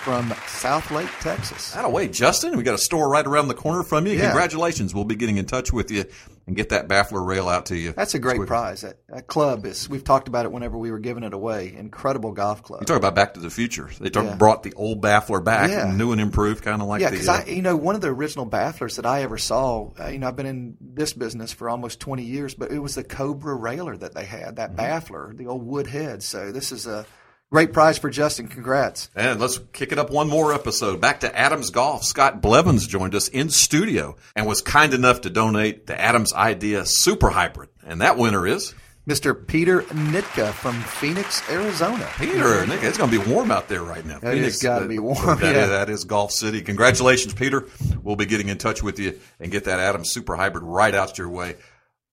from 0.08 0.30
Southlake, 0.30 1.11
Texas. 1.20 1.73
That 1.73 1.85
away, 1.85 2.08
Justin. 2.08 2.56
We 2.56 2.62
got 2.62 2.75
a 2.75 2.78
store 2.78 3.11
right 3.11 3.26
around 3.26 3.49
the 3.49 3.54
corner 3.54 3.82
from 3.82 4.06
you. 4.06 4.14
Yeah. 4.14 4.28
Congratulations. 4.28 4.94
We'll 4.94 5.04
be 5.04 5.16
getting 5.16 5.37
in 5.37 5.44
touch 5.44 5.73
with 5.73 5.90
you 5.90 6.04
and 6.49 6.57
get 6.57 6.71
that 6.71 6.88
baffler 6.88 7.23
rail 7.23 7.49
out 7.49 7.67
to 7.67 7.76
you. 7.76 7.93
That's 7.93 8.14
a 8.14 8.19
great 8.19 8.45
prize. 8.47 8.81
That, 8.81 8.97
that, 9.09 9.26
club 9.26 9.67
is. 9.67 9.88
We've 9.88 10.02
talked 10.02 10.28
about 10.28 10.47
it 10.47 10.52
whenever 10.52 10.76
we 10.76 10.90
were 10.90 10.99
giving 10.99 11.23
it 11.23 11.35
away. 11.35 11.75
Incredible 11.76 12.33
golf 12.33 12.62
club. 12.62 12.81
You 12.81 12.87
talk 12.87 12.97
about 12.97 13.14
Back 13.14 13.35
to 13.35 13.40
the 13.40 13.50
Future. 13.50 13.90
They 14.00 14.11
talk, 14.11 14.25
yeah. 14.25 14.35
brought 14.35 14.62
the 14.62 14.73
old 14.73 15.00
baffler 15.00 15.40
back, 15.40 15.71
yeah. 15.71 15.93
new 15.93 16.11
and 16.12 16.21
improved, 16.21 16.64
kind 16.64 16.81
of 16.81 16.88
like 16.88 17.02
yeah. 17.02 17.11
Because 17.11 17.28
uh, 17.28 17.45
I, 17.47 17.50
you 17.50 17.62
know, 17.62 17.76
one 17.76 17.95
of 17.95 18.00
the 18.00 18.09
original 18.09 18.47
bafflers 18.47 18.97
that 18.97 19.07
I 19.07 19.23
ever 19.23 19.38
saw. 19.38 19.90
Uh, 20.00 20.09
you 20.09 20.19
know, 20.19 20.26
I've 20.26 20.37
been 20.37 20.47
in 20.47 20.76
this 20.81 21.12
business 21.12 21.52
for 21.52 21.69
almost 21.69 22.00
twenty 22.00 22.25
years, 22.25 22.55
but 22.55 22.73
it 22.73 22.78
was 22.78 22.95
the 22.95 23.05
Cobra 23.05 23.55
railer 23.55 23.97
that 23.97 24.14
they 24.14 24.25
had. 24.25 24.57
That 24.57 24.71
mm-hmm. 24.71 24.81
baffler, 24.81 25.37
the 25.37 25.47
old 25.47 25.64
wood 25.64 25.87
head. 25.87 26.23
So 26.23 26.50
this 26.50 26.73
is 26.73 26.87
a 26.87 27.07
Great 27.50 27.73
prize 27.73 27.97
for 27.97 28.11
Justin. 28.11 28.47
Congrats. 28.49 29.09
And 29.14 29.40
let's 29.40 29.59
kick 29.73 29.90
it 29.90 29.99
up 29.99 30.11
one 30.11 30.28
more 30.28 30.52
episode. 30.52 31.00
Back 31.00 31.21
to 31.21 31.35
Adams 31.35 31.71
Golf. 31.71 32.05
Scott 32.05 32.43
Blevins 32.43 32.87
joined 32.87 33.14
us 33.14 33.28
in 33.28 33.49
studio 33.49 34.17
and 34.37 34.47
was 34.47 34.61
kind 34.61 34.93
enough 34.93 35.23
to 35.23 35.31
donate 35.31 35.87
the 35.87 35.99
Adams 35.99 36.35
Idea 36.35 36.85
Super 36.85 37.31
Hybrid. 37.31 37.71
And 37.87 38.02
that 38.02 38.19
winner 38.19 38.47
is 38.47 38.75
Mr. 39.09 39.35
Peter 39.47 39.81
Nitka 39.81 40.52
from 40.52 40.78
Phoenix, 40.83 41.43
Arizona. 41.49 42.07
Peter, 42.19 42.67
Nitka, 42.67 42.83
it's 42.83 42.99
going 42.99 43.11
to 43.11 43.19
be 43.19 43.33
warm 43.33 43.50
out 43.50 43.67
there 43.67 43.83
right 43.83 44.05
now. 44.05 44.19
It 44.19 44.35
Phoenix, 44.35 44.62
got 44.62 44.81
to 44.81 44.87
be 44.87 44.99
uh, 44.99 45.02
warm. 45.02 45.40
That, 45.40 45.55
yeah. 45.55 45.67
that 45.69 45.88
is 45.88 46.05
Golf 46.05 46.33
City. 46.33 46.61
Congratulations, 46.61 47.33
Peter. 47.33 47.67
We'll 48.02 48.17
be 48.17 48.26
getting 48.26 48.50
in 48.50 48.59
touch 48.59 48.83
with 48.83 48.99
you 48.99 49.19
and 49.40 49.50
get 49.50 49.64
that 49.64 49.81
Adams 49.81 50.11
Super 50.11 50.37
Hybrid 50.37 50.64
right 50.64 50.95
out 50.95 51.17
your 51.17 51.31
way. 51.31 51.57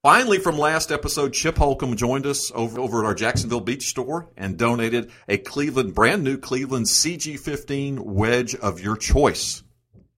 Finally, 0.05 0.38
from 0.38 0.55
last 0.55 0.91
episode, 0.91 1.33
Chip 1.33 1.57
Holcomb 1.57 1.95
joined 1.95 2.27
us 2.27 2.51
over, 2.53 2.79
over 2.79 3.00
at 3.00 3.07
our 3.07 3.15
Jacksonville 3.15 3.59
Beach 3.59 3.85
store 3.85 4.29
and 4.38 4.55
donated 4.55 5.12
a 5.27 5.39
Cleveland, 5.39 5.95
brand 5.95 6.24
new 6.24 6.38
Cleveland 6.38 6.85
CG15 6.85 8.01
wedge 8.01 8.53
of 8.53 8.79
your 8.79 8.97
choice. 8.97 9.63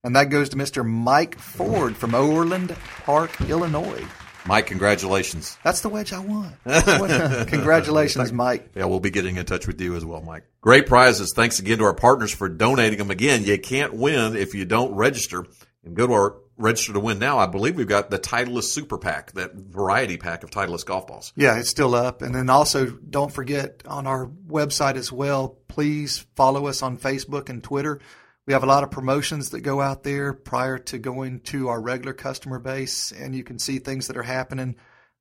And 0.03 0.13
that 0.17 0.25
goes 0.25 0.49
to 0.49 0.57
Mr. 0.57 0.85
Mike 0.85 1.39
Ford 1.39 1.95
from 1.95 2.15
Overland 2.15 2.75
Park, 3.05 3.39
Illinois. 3.39 4.05
Mike, 4.45 4.65
congratulations. 4.65 5.57
That's 5.63 5.79
the 5.79 5.87
wedge 5.87 6.11
I 6.11 6.19
want. 6.19 6.53
congratulations, 7.47 8.33
Mike. 8.33 8.71
Yeah, 8.75 8.87
we'll 8.87 8.99
be 8.99 9.09
getting 9.09 9.37
in 9.37 9.45
touch 9.45 9.67
with 9.67 9.79
you 9.79 9.95
as 9.95 10.03
well, 10.03 10.19
Mike. 10.19 10.43
Great 10.59 10.87
prizes. 10.87 11.31
Thanks 11.33 11.59
again 11.59 11.77
to 11.77 11.85
our 11.85 11.93
partners 11.93 12.33
for 12.33 12.49
donating 12.49 12.97
them. 12.97 13.09
Again, 13.09 13.45
you 13.45 13.57
can't 13.57 13.93
win 13.93 14.35
if 14.35 14.53
you 14.53 14.65
don't 14.65 14.95
register. 14.95 15.45
And 15.85 15.95
go 15.95 16.07
to 16.07 16.11
our 16.11 16.35
register 16.57 16.93
to 16.93 16.99
win 16.99 17.19
now. 17.19 17.37
I 17.37 17.45
believe 17.45 17.75
we've 17.75 17.87
got 17.87 18.09
the 18.09 18.19
Titleist 18.19 18.65
Super 18.65 18.97
Pack, 18.97 19.33
that 19.33 19.53
variety 19.53 20.17
pack 20.17 20.43
of 20.43 20.51
Titleist 20.51 20.85
golf 20.85 21.07
balls. 21.07 21.31
Yeah, 21.35 21.57
it's 21.57 21.69
still 21.69 21.95
up. 21.95 22.21
And 22.21 22.33
then 22.33 22.49
also, 22.49 22.87
don't 22.87 23.31
forget 23.31 23.83
on 23.85 24.07
our 24.07 24.27
website 24.27 24.95
as 24.95 25.11
well, 25.11 25.57
please 25.67 26.25
follow 26.35 26.67
us 26.67 26.81
on 26.81 26.97
Facebook 26.97 27.49
and 27.49 27.63
Twitter. 27.63 27.99
We 28.45 28.53
have 28.53 28.63
a 28.63 28.67
lot 28.67 28.83
of 28.83 28.91
promotions 28.91 29.49
that 29.49 29.61
go 29.61 29.81
out 29.81 30.03
there 30.03 30.33
prior 30.33 30.77
to 30.79 30.97
going 30.97 31.41
to 31.41 31.67
our 31.67 31.81
regular 31.81 32.13
customer 32.13 32.59
base, 32.59 33.11
and 33.11 33.35
you 33.35 33.43
can 33.43 33.59
see 33.59 33.79
things 33.79 34.07
that 34.07 34.17
are 34.17 34.23
happening. 34.23 34.77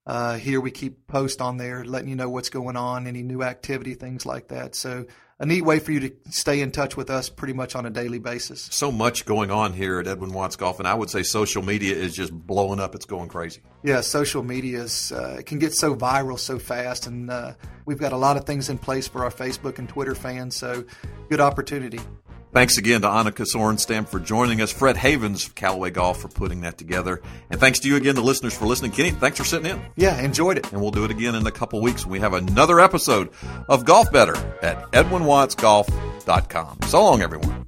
Uh, 0.07 0.37
here 0.37 0.61
we 0.61 0.71
keep 0.71 1.07
post 1.09 1.41
on 1.41 1.57
there, 1.57 1.85
letting 1.85 2.09
you 2.09 2.15
know 2.17 2.31
what's 2.31 2.49
going 2.49 2.77
on, 2.77 3.07
any 3.07 3.23
new 3.23 3.43
activity, 3.43 3.95
things 3.95 4.25
like 4.25 4.49
that. 4.49 4.75
So 4.77 5.05
a 5.39 5.45
neat 5.45 5.63
way 5.63 5.81
for 5.81 5.93
you 5.93 6.01
to 6.01 6.13
stay 6.31 6.61
in 6.61 6.71
touch 6.71 6.97
with 6.97 7.11
us 7.11 7.29
pretty 7.29 7.53
much 7.53 7.75
on 7.75 7.85
a 7.85 7.91
daily 7.91 8.19
basis. 8.19 8.69
So 8.71 8.91
much 8.91 9.27
going 9.27 9.51
on 9.51 9.73
here 9.73 9.99
at 9.99 10.07
Edwin 10.07 10.33
Watts 10.33 10.57
Golf, 10.57 10.79
and 10.79 10.89
I 10.89 10.95
would 10.95 11.11
say 11.11 11.23
social 11.25 11.63
media 11.63 11.95
is 11.95 12.15
just 12.15 12.33
blowing 12.33 12.81
up. 12.81 12.95
It's 12.95 13.05
going 13.05 13.29
crazy. 13.29 13.61
Yeah, 13.83 14.01
social 14.01 14.43
media 14.43 14.83
is, 14.83 15.13
uh, 15.13 15.43
can 15.45 15.59
get 15.59 15.75
so 15.75 15.95
viral 15.95 16.39
so 16.39 16.59
fast, 16.59 17.07
and 17.07 17.31
uh, 17.31 17.55
we've 17.85 17.99
got 17.99 18.13
a 18.13 18.17
lot 18.17 18.37
of 18.37 18.45
things 18.45 18.71
in 18.71 18.79
place 18.79 19.09
for 19.09 19.25
our 19.25 19.31
Facebook 19.31 19.79
and 19.79 19.89
Twitter 19.89 20.15
fans. 20.15 20.57
So 20.57 20.85
good 21.29 21.41
opportunity. 21.41 22.01
Thanks 22.57 22.79
again 22.79 23.03
to 23.03 23.07
Annika 23.07 23.45
Sorenstam 23.45 24.09
for 24.09 24.19
joining 24.19 24.63
us, 24.63 24.73
Fred 24.73 24.97
Havens 24.97 25.47
of 25.47 25.55
Callaway 25.55 25.91
Golf 25.91 26.23
for 26.23 26.29
putting 26.29 26.63
that 26.63 26.79
together. 26.79 27.21
And 27.51 27.61
thanks 27.61 27.81
to 27.81 27.89
you 27.89 27.97
again, 27.97 28.15
the 28.15 28.23
listeners, 28.23 28.57
for 28.57 28.65
listening. 28.65 28.93
Kenny, 28.93 29.11
thanks 29.11 29.37
for 29.37 29.45
sitting 29.45 29.71
in. 29.71 29.79
Yeah, 29.95 30.19
enjoyed 30.23 30.57
it. 30.57 30.73
And 30.73 30.81
we'll 30.81 30.91
do 30.91 31.05
it 31.05 31.11
again 31.11 31.35
in 31.35 31.47
a 31.47 31.51
couple 31.51 31.83
weeks 31.83 32.07
when 32.07 32.13
we 32.13 32.21
have 32.21 32.33
another 32.33 32.81
episode 32.81 33.29
of 33.69 33.85
Golf 33.85 34.11
Better 34.11 34.35
at 34.63 34.91
EdwinWattsGolf.com. 34.93 36.79
So 36.87 37.05
long, 37.05 37.21
everyone. 37.21 37.67